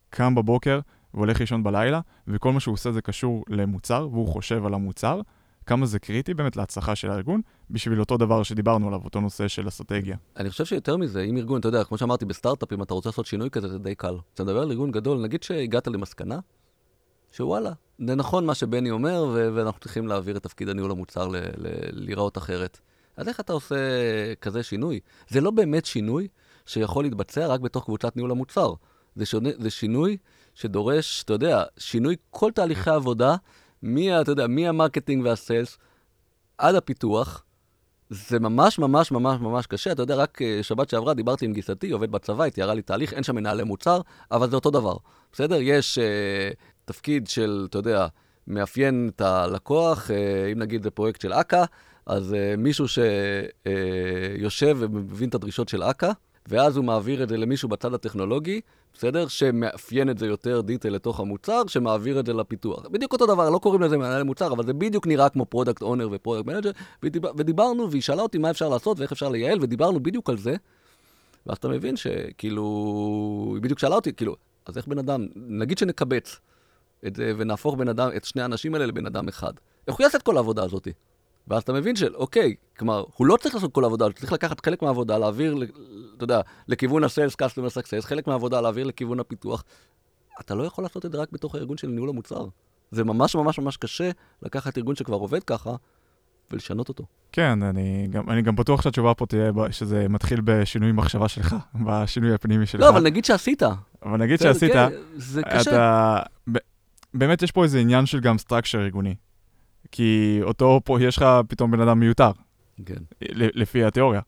קם 0.10 0.36
בבוקר 0.36 0.80
והולך 1.14 1.40
לישון 1.40 1.64
בלילה 1.64 2.00
וכל 2.28 2.52
מה 2.52 2.60
שהוא 2.60 2.74
עושה 2.74 2.92
זה 2.92 3.02
קשור 3.02 3.44
למוצר 3.50 4.08
והוא 4.12 4.28
חושב 4.28 4.66
על 4.66 4.74
המוצר 4.74 5.22
כמה 5.66 5.86
זה 5.86 6.00
קריטי 6.00 6.34
באמת 6.34 6.56
להצלחה 6.56 6.96
של 6.96 7.12
הארגון, 7.12 7.42
בשביל 7.72 8.00
אותו 8.00 8.18
דבר 8.18 8.44
שדיברנו 8.44 8.88
עליו, 8.88 9.02
אותו 9.06 9.22
נושא 9.22 9.48
של 9.48 9.68
אסטרטגיה. 9.68 10.18
אני 10.38 10.50
חושב 10.50 10.66
שיותר 10.66 10.98
מזה, 10.98 11.22
אם 11.22 11.38
ארגון, 11.38 11.60
אתה 11.60 11.68
יודע, 11.68 11.84
כמו 11.84 11.98
שאמרתי, 11.98 12.26
בסטארט-אפ, 12.26 12.74
אם 12.74 12.82
אתה 12.82 12.94
רוצה 12.94 13.10
לעשות 13.10 13.26
שינוי 13.26 13.50
כזה, 13.50 13.68
זה 13.68 13.80
די 13.80 13.96
קל. 13.96 14.16
אתה 14.34 14.44
מדבר 14.44 14.62
על 14.62 14.72
ארגון 14.72 14.92
גדול, 14.92 15.18
נגיד 15.22 15.44
שהגעת 15.44 15.88
למסקנה, 15.88 16.40
שוואלה, 17.32 17.72
זה 18.08 18.16
נכון 18.16 18.46
מה 18.46 18.56
שבני 18.56 18.92
אומר, 18.92 19.26
ו- 19.34 19.50
ואנחנו 19.56 19.80
צריכים 19.80 20.08
להעביר 20.08 20.38
את 20.38 20.44
תפקיד 20.44 20.70
הניהול 20.70 20.92
המוצר 20.92 21.28
ל- 21.28 21.36
ל- 21.38 21.44
להיראות 21.92 22.38
אחרת. 22.38 22.80
אז 23.18 23.28
איך 23.28 23.40
אתה 23.40 23.54
עושה 23.54 23.76
כזה 24.42 24.64
שינוי? 24.64 25.00
זה 25.30 25.42
לא 25.42 25.52
באמת 25.52 25.86
שינוי 25.86 26.28
שיכול 26.66 27.04
להתבצע 27.04 27.48
רק 27.48 27.60
בתוך 27.60 27.86
קבוצת 27.86 28.16
ניהול 28.16 28.32
המוצר. 28.32 28.74
זה, 29.16 29.26
שונה, 29.26 29.50
זה 29.60 29.70
שינוי 29.70 30.18
שדורש, 30.56 31.24
אתה 31.24 31.34
יודע, 31.34 31.64
שינוי 31.78 32.16
כל 32.30 32.52
תהליכי 32.52 32.90
העבודה 32.90 33.36
מי, 33.86 34.22
אתה 34.22 34.32
יודע, 34.32 34.48
מהמרקטינג 34.48 35.26
והסיילס 35.26 35.78
עד 36.58 36.76
הפיתוח, 36.76 37.44
זה 38.10 38.40
ממש 38.40 38.80
ממש 38.80 39.12
ממש 39.12 39.40
ממש 39.42 39.68
קשה. 39.68 39.92
אתה 39.92 40.02
יודע, 40.02 40.16
רק 40.16 40.42
uh, 40.42 40.64
שבת 40.64 40.90
שעברה 40.90 41.14
דיברתי 41.14 41.46
עם 41.46 41.54
גיסתי, 41.54 41.92
עובד 41.92 42.12
בצבא, 42.12 42.44
היא 42.44 42.52
תיארה 42.52 42.74
לי 42.74 42.82
תהליך, 42.82 43.14
אין 43.14 43.24
שם 43.24 43.36
מנהלי 43.36 43.64
מוצר, 43.64 44.02
אבל 44.32 44.50
זה 44.50 44.56
אותו 44.56 44.72
דבר. 44.72 44.98
בסדר? 45.34 45.58
יש 45.62 45.98
uh, 45.98 46.02
תפקיד 46.86 47.28
של, 47.28 47.68
אתה 47.70 47.78
יודע, 47.78 48.08
מאפיין 48.48 49.12
את 49.16 49.22
הלקוח, 49.22 50.10
אה, 50.10 50.14
אם 50.54 50.60
נגיד 50.60 50.84
זה 50.84 50.92
פרויקט 50.92 51.22
של 51.22 51.34
אכ"א, 51.34 51.64
אז 52.06 52.34
אה, 52.34 52.36
מישהו 52.58 52.86
שיושב 52.88 54.78
אה, 54.82 54.86
ומבין 54.86 55.30
את 55.30 55.36
הדרישות 55.36 55.70
של 55.70 55.84
אכ"א, 55.84 56.12
ואז 56.48 56.78
הוא 56.78 56.86
מעביר 56.86 57.24
את 57.24 57.30
זה 57.30 57.38
למישהו 57.38 57.70
בצד 57.70 57.94
הטכנולוגי, 57.94 58.62
בסדר? 58.94 59.28
שמאפיין 59.28 60.10
את 60.10 60.18
זה 60.18 60.26
יותר 60.26 60.62
detail 60.62 60.90
לתוך 60.90 61.20
המוצר, 61.20 61.62
שמעביר 61.68 62.20
את 62.20 62.26
זה 62.26 62.34
לפיתוח. 62.34 62.88
בדיוק 62.88 63.14
אותו 63.14 63.26
דבר, 63.26 63.50
לא 63.50 63.58
קוראים 63.58 63.82
לזה 63.82 63.98
מנהל 63.98 64.24
מוצר, 64.24 64.54
אבל 64.54 64.66
זה 64.66 64.74
בדיוק 64.74 65.08
נראה 65.08 65.30
כמו 65.30 65.46
product 65.46 65.82
owner 65.82 66.10
ו 66.12 66.16
product 66.16 66.48
manager, 66.48 66.72
ודיבר, 67.04 67.32
ודיברנו, 67.38 67.92
והיא 67.92 68.02
שאלה 68.02 68.22
אותי 68.22 68.38
מה 68.38 68.50
אפשר 68.50 68.70
לעשות 68.70 69.00
ואיך 69.00 69.12
אפשר 69.12 69.30
לייעל, 69.30 69.60
ודיברנו 69.62 70.00
בדיוק 70.00 70.30
על 70.30 70.38
זה, 70.38 70.56
ואז 71.46 71.58
אתה 71.58 71.68
מבין 71.68 71.96
שכאילו, 71.98 72.64
היא 73.56 73.62
בדיוק 73.62 73.80
שאלה 73.80 73.96
אותי, 73.96 74.14
כאילו, 74.14 74.36
אז 74.66 74.78
איך 74.78 74.88
בן 74.88 74.98
אדם, 74.98 75.28
נגיד 75.36 75.78
שנקבץ 75.78 76.40
את 77.08 77.16
זה 77.16 77.34
ונהפוך 77.38 77.76
בן 77.76 77.88
אדם, 77.88 78.10
את 78.18 78.26
שני 78.26 78.42
האנשים 78.42 78.74
האלה 78.74 78.86
לבן 78.86 79.06
אדם 79.06 79.28
אחד. 79.28 79.54
איך 79.88 79.96
הוא 79.96 80.04
יעשה 80.04 80.18
את 80.18 80.24
כל 80.24 80.38
העבודה 80.38 80.64
הזאת? 80.64 80.88
ואז 81.48 81.64
אתה 81.64 81.74
מבין 81.74 81.96
של, 81.96 82.16
אוקיי, 82.16 82.56
כלומר, 82.78 83.04
הוא 83.16 83.28
לא 83.28 83.38
צריך 83.38 83.56
לעשות 83.56 83.74
כל 83.74 83.84
העבודה, 83.84 84.06
הוא 84.06 84.14
צריך 84.14 84.34
לקחת 84.34 84.66
חלק 84.66 84.82
מהעבודה, 84.82 85.18
להעביר, 85.18 85.58
אתה 86.18 86.24
יודע, 86.24 86.42
לכיוון 86.68 87.04
ה-Sales 87.04 87.46
Customer 87.46 87.70
Success, 87.70 88.02
חלק 88.02 88.28
מהעבודה 88.28 88.62
להעביר 88.62 88.88
לכיוון 88.88 89.20
הפיתוח. 89.20 89.64
אתה 90.42 90.56
לא 90.56 90.64
יכול 90.64 90.84
לעשות 90.84 91.06
את 91.06 91.12
זה 91.12 91.18
רק 91.18 91.32
בתוך 91.32 91.56
הארגון 91.56 91.78
של 91.78 91.88
ניהול 91.88 92.10
המוצר. 92.10 92.46
זה 92.92 93.04
ממש 93.04 93.36
ממש 93.36 93.60
ממש 93.60 93.78
קשה 93.78 94.12
לקחת 94.42 94.78
ארגון 94.78 94.96
שכבר 94.96 95.16
עובד 95.16 95.44
ככה 95.44 95.76
ולשנות 96.52 96.90
אותו. 96.90 97.06
כן, 97.32 97.64
אני 97.64 98.08
גם, 98.10 98.30
אני 98.30 98.42
גם 98.42 98.56
בטוח 98.56 98.82
שהתשובה 98.82 99.14
פה 99.14 99.26
תהיה 99.26 99.52
שזה 99.72 100.08
מתחיל 100.10 100.42
בשינוי 100.44 100.92
מחשבה 100.92 101.28
שלך, 101.28 101.56
בשינוי 101.86 102.34
הפנימי 102.34 102.66
שלך. 102.66 102.82
לא, 102.82 102.90
אבל 102.90 103.04
נגיד 103.04 103.26
שעשית. 103.26 103.64
אבל 104.04 104.18
נגיד 104.18 104.40
שעשית, 104.40 104.74
כן, 104.74 104.90
זה 105.16 105.42
קשה. 105.44 105.72
אתה, 105.72 106.20
באמת 107.14 107.42
יש 107.42 107.52
פה 107.52 107.64
איזה 107.64 107.80
עניין 107.80 108.06
של 108.06 108.20
גם 108.20 108.38
structure 108.38 108.82
ארגוני. 108.82 109.16
כי 109.96 110.40
אותו 110.44 110.82
פה, 110.84 111.02
יש 111.02 111.18
לך 111.18 111.26
פתאום 111.48 111.72
בן 111.72 111.80
אדם 111.80 112.00
מיותר. 112.00 112.32
כן. 112.86 112.96
לפי 113.32 113.84
התיאוריה. 113.84 114.22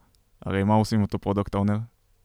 הרי 0.46 0.64
מה 0.64 0.74
עושים 0.74 1.02
אותו 1.02 1.20
product 1.20 1.56
owner? 1.56 1.78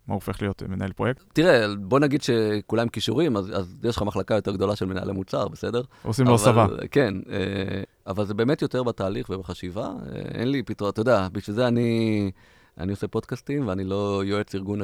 מה 0.09 0.15
הופך 0.15 0.43
להיות 0.43 0.63
מנהל 0.63 0.93
פרויקט? 0.93 1.23
תראה, 1.33 1.67
בוא 1.81 2.01
נגיד 2.01 2.23
שכולם 2.23 2.89
כישורים, 2.89 3.37
אז, 3.37 3.51
אז 3.55 3.77
יש 3.85 3.97
לך 3.97 4.03
מחלקה 4.03 4.35
יותר 4.35 4.53
גדולה 4.53 4.77
של 4.77 4.87
מנהלי 4.87 5.13
מוצר, 5.13 5.49
בסדר? 5.49 5.83
עושים 6.03 6.27
לו 6.27 6.35
הסבה. 6.35 6.67
כן, 6.91 7.15
אה, 7.31 7.83
אבל 8.07 8.25
זה 8.25 8.35
באמת 8.35 8.63
יותר 8.63 8.83
בתהליך 8.83 9.31
ובחשיבה. 9.31 9.87
אה, 9.87 10.19
אין 10.35 10.49
לי 10.49 10.63
פתרון, 10.63 10.91
אתה 10.91 11.01
יודע, 11.01 11.29
בשביל 11.33 11.57
זה 11.57 11.69
אני, 11.69 12.31
אני 12.79 12.91
עושה 12.91 13.09
פודקאסטים 13.09 13.69
ואני 13.69 13.85
לא 13.85 14.23
יועץ 14.25 14.55
ארגון 14.55 14.81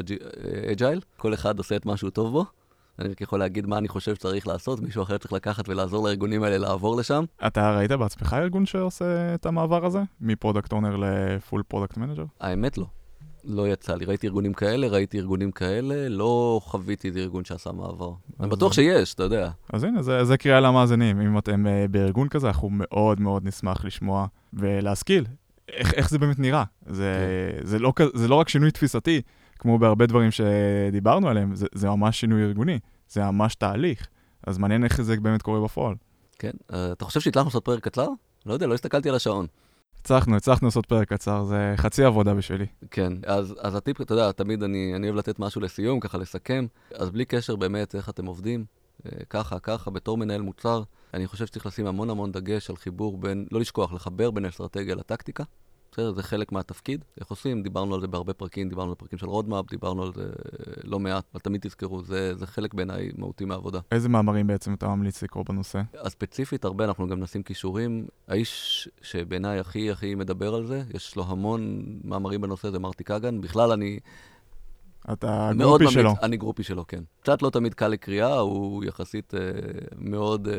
agile. 0.73 1.01
כל 1.17 1.35
אחד 1.35 1.59
עושה 1.59 1.77
את 1.77 1.87
מה 1.87 1.97
שהוא 1.97 2.11
טוב 2.11 2.33
בו. 2.33 2.45
אני 2.99 3.09
רק 3.09 3.21
יכול 3.21 3.39
להגיד 3.39 3.67
מה 3.67 3.79
אני 3.79 3.89
חושב 3.89 4.15
שצריך 4.15 4.47
לעשות, 4.47 4.81
מישהו 4.81 5.03
אחר 5.03 5.19
צריך 5.19 5.33
לקחת 5.33 5.69
ולעזור 5.69 6.09
לארגונים 6.09 6.43
האלה 6.43 6.59
לעבור 6.59 6.97
לשם. 6.97 7.25
אתה 7.47 7.77
ראית 7.77 7.93
בעצמך 7.93 8.37
ארגון 8.39 8.67
שעושה 8.67 9.35
את 9.35 9.47
המעבר 9.47 9.87
הזה? 9.87 10.03
מ 10.21 10.27
product 10.27 10.73
owner 10.73 10.97
ל 10.97 11.10
full 11.10 11.63
product 11.69 11.97
manager? 11.97 12.25
האמת 12.41 12.79
לא. 12.79 12.87
לא 13.45 13.69
יצא 13.69 13.95
לי. 13.95 14.05
ראיתי 14.05 14.27
ארגונים 14.27 14.53
כאלה, 14.53 14.89
ראיתי 14.89 15.19
ארגונים 15.19 15.51
כאלה, 15.51 16.09
לא 16.09 16.61
חוויתי 16.65 17.09
איזה 17.09 17.21
ארגון 17.21 17.45
שעשה 17.45 17.73
מעבר. 17.73 18.13
אני 18.41 18.49
בטוח 18.49 18.73
שיש, 18.73 19.15
אתה 19.15 19.23
יודע. 19.23 19.51
אז 19.73 19.85
הנה, 19.85 20.03
זה, 20.03 20.25
זה 20.25 20.37
קריאה 20.37 20.61
למאזינים. 20.61 21.21
אם 21.21 21.39
אתם 21.39 21.67
אה, 21.67 21.89
בארגון 21.89 22.29
כזה, 22.29 22.47
אנחנו 22.47 22.69
מאוד 22.73 23.21
מאוד 23.21 23.45
נשמח 23.47 23.85
לשמוע 23.85 24.27
ולהשכיל 24.53 25.25
איך, 25.69 25.95
איך 25.95 26.11
זה 26.11 26.19
באמת 26.19 26.39
נראה. 26.39 26.65
זה, 26.87 27.15
כן. 27.59 27.67
זה, 27.67 27.79
לא, 27.79 27.93
זה 28.15 28.29
לא 28.29 28.35
רק 28.35 28.49
שינוי 28.49 28.71
תפיסתי, 28.71 29.23
כמו 29.59 29.79
בהרבה 29.79 30.07
דברים 30.07 30.31
שדיברנו 30.31 31.29
עליהם, 31.29 31.55
זה, 31.55 31.67
זה 31.75 31.89
ממש 31.89 32.21
שינוי 32.21 32.43
ארגוני, 32.43 32.79
זה 33.09 33.25
ממש 33.25 33.55
תהליך. 33.55 34.09
אז 34.47 34.59
מעניין 34.59 34.85
איך 34.85 35.03
זה 35.03 35.17
באמת 35.21 35.43
קורה 35.43 35.61
בפועל. 35.61 35.95
כן, 36.39 36.51
uh, 36.51 36.75
אתה 36.93 37.05
חושב 37.05 37.21
שהצלחנו 37.21 37.49
לעשות 37.49 37.65
פרק 37.65 37.85
קצר? 37.85 38.09
לא 38.47 38.53
יודע, 38.53 38.67
לא 38.67 38.75
הסתכלתי 38.75 39.09
על 39.09 39.15
השעון. 39.15 39.47
הצלחנו, 40.01 40.37
הצלחנו 40.37 40.67
לעשות 40.67 40.87
פרק 40.87 41.09
קצר, 41.09 41.45
זה 41.45 41.75
חצי 41.77 42.05
עבודה 42.05 42.35
בשבילי. 42.35 42.67
כן, 42.91 43.13
אז, 43.27 43.55
אז 43.61 43.75
הטיפ, 43.75 44.01
אתה 44.01 44.15
יודע, 44.15 44.33
תמיד 44.33 44.63
אני, 44.63 44.93
אני 44.97 45.07
אוהב 45.07 45.19
לתת 45.19 45.39
משהו 45.39 45.61
לסיום, 45.61 46.01
ככה 46.01 46.19
לסכם, 46.19 46.67
אז 46.95 47.11
בלי 47.11 47.25
קשר 47.25 47.57
באמת 47.57 47.95
איך 47.95 48.09
אתם 48.09 48.27
עובדים, 48.27 48.65
אה, 49.07 49.11
ככה, 49.31 49.59
ככה, 49.59 49.91
בתור 49.91 50.19
מנהל 50.19 50.41
מוצר, 50.41 50.83
אני 51.15 51.27
חושב 51.27 51.47
שצריך 51.47 51.67
לשים 51.67 51.87
המון 51.87 52.11
המון 52.11 52.33
דגש 52.33 52.71
על 52.71 52.77
חיבור 52.77 53.19
בין, 53.19 53.47
לא 53.53 53.61
לשכוח, 53.61 53.93
לחבר 53.93 54.31
בין 54.31 54.45
אסטרטגיה 54.45 54.95
לטקטיקה. 54.95 55.45
בסדר, 55.93 56.13
זה 56.13 56.23
חלק 56.23 56.53
מהתפקיד. 56.53 57.05
איך 57.21 57.29
עושים? 57.29 57.63
דיברנו 57.63 57.95
על 57.95 58.01
זה 58.01 58.07
בהרבה 58.07 58.33
פרקים, 58.33 58.69
דיברנו 58.69 58.91
על 58.91 58.95
פרקים 58.95 59.19
של 59.19 59.27
roadmap, 59.27 59.71
דיברנו 59.71 60.03
על 60.03 60.13
זה 60.15 60.31
לא 60.85 60.99
מעט, 60.99 61.25
אבל 61.33 61.41
תמיד 61.41 61.61
תזכרו, 61.61 62.03
זה, 62.03 62.35
זה 62.35 62.47
חלק 62.47 62.75
בעיניי 62.75 63.11
מהותי 63.19 63.45
מהעבודה. 63.45 63.81
איזה 63.93 64.09
מאמרים 64.09 64.47
בעצם 64.47 64.75
אתה 64.75 64.89
ממליץ 64.89 65.23
לקרוא 65.23 65.45
בנושא? 65.49 65.83
אז 65.99 66.13
ספציפית 66.13 66.65
הרבה, 66.65 66.85
אנחנו 66.85 67.09
גם 67.09 67.21
נשים 67.21 67.43
קישורים. 67.43 68.07
האיש 68.29 68.89
שבעיניי 69.03 69.59
הכי 69.59 69.91
הכי 69.91 70.15
מדבר 70.15 70.55
על 70.55 70.67
זה, 70.67 70.83
יש 70.95 71.17
לו 71.17 71.25
המון 71.29 71.85
מאמרים 72.05 72.41
בנושא, 72.41 72.71
זה 72.71 72.79
מרטי 72.79 73.05
קאגן. 73.05 73.41
בכלל, 73.41 73.73
אני... 73.73 73.99
אתה 75.13 75.51
groupie 75.59 75.85
ממליץ, 75.85 75.95
שלו. 75.95 76.15
אני 76.23 76.37
groupie 76.37 76.63
שלו, 76.63 76.87
כן. 76.87 77.03
קצת 77.21 77.43
לא 77.43 77.51
תמיד 77.51 77.75
קל 77.75 77.89
לקריאה, 77.89 78.39
הוא 78.39 78.85
יחסית 78.85 79.35
אה, 79.35 79.41
מאוד 79.97 80.49
אה, 80.49 80.55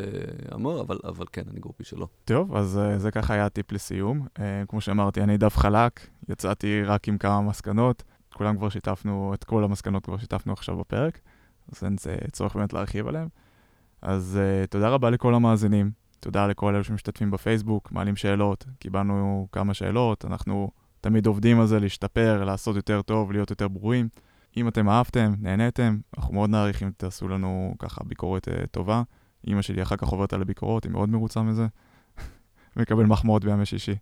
עמור, 0.51 0.81
אבל, 0.81 0.99
אבל 1.03 1.25
כן, 1.31 1.43
אני 1.51 1.59
גרופי 1.59 1.83
שלו. 1.83 2.07
טוב, 2.25 2.55
אז 2.55 2.77
אה, 2.77 2.99
זה 2.99 3.11
ככה 3.11 3.33
היה 3.33 3.45
הטיפ 3.45 3.71
לסיום. 3.71 4.27
אה, 4.39 4.63
כמו 4.67 4.81
שאמרתי, 4.81 5.21
אני 5.21 5.37
דף 5.37 5.57
חלק, 5.57 5.99
יצאתי 6.29 6.83
רק 6.83 7.07
עם 7.07 7.17
כמה 7.17 7.41
מסקנות. 7.41 8.03
כולם 8.33 8.57
כבר 8.57 8.69
שיתפנו, 8.69 9.33
את 9.33 9.43
כל 9.43 9.63
המסקנות 9.63 10.05
כבר 10.05 10.17
שיתפנו 10.17 10.53
עכשיו 10.53 10.77
בפרק, 10.77 11.19
אז 11.71 11.83
אין 11.83 11.95
צורך 12.31 12.55
באמת 12.55 12.73
להרחיב 12.73 13.07
עליהם. 13.07 13.27
אז 14.01 14.39
אה, 14.41 14.67
תודה 14.67 14.89
רבה 14.89 15.09
לכל 15.09 15.35
המאזינים, 15.35 15.91
תודה 16.19 16.47
לכל 16.47 16.75
אלו 16.75 16.83
שמשתתפים 16.83 17.31
בפייסבוק, 17.31 17.91
מעלים 17.91 18.15
שאלות, 18.15 18.65
קיבלנו 18.79 19.47
כמה 19.51 19.73
שאלות, 19.73 20.25
אנחנו 20.25 20.71
תמיד 21.01 21.25
עובדים 21.25 21.59
על 21.59 21.67
זה 21.67 21.79
להשתפר, 21.79 22.43
לעשות 22.43 22.75
יותר 22.75 23.01
טוב, 23.01 23.31
להיות 23.31 23.49
יותר 23.49 23.67
ברורים. 23.67 24.09
אם 24.59 24.67
אתם 24.67 24.89
אהבתם, 24.89 25.33
נהניתם, 25.39 25.97
אנחנו 26.17 26.33
מאוד 26.33 26.49
נעריך 26.49 26.83
אם 26.83 26.91
תעשו 26.97 27.27
לנו 27.27 27.75
ככה 27.79 28.03
ביקורת 28.03 28.47
אה, 28.47 28.51
טובה. 28.71 29.03
אימא 29.47 29.61
שלי 29.61 29.81
אחר 29.81 29.95
כך 29.95 30.07
עוברת 30.07 30.33
על 30.33 30.41
הביקורות, 30.41 30.83
היא 30.83 30.91
מאוד 30.91 31.09
מרוצה 31.09 31.41
מזה. 31.41 31.67
מקבל 32.77 33.05
מחמאות 33.05 33.45
בימי 33.45 33.65
שישי. 33.65 33.95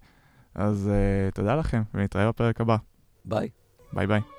אז 0.56 0.90
אה, 0.90 1.36
תודה 1.36 1.56
לכם, 1.56 1.84
ונתראה 1.94 2.28
בפרק 2.28 2.62
הבא. 2.62 2.78
ביי. 3.26 3.50
ביי 3.94 4.08
ביי. 4.08 4.37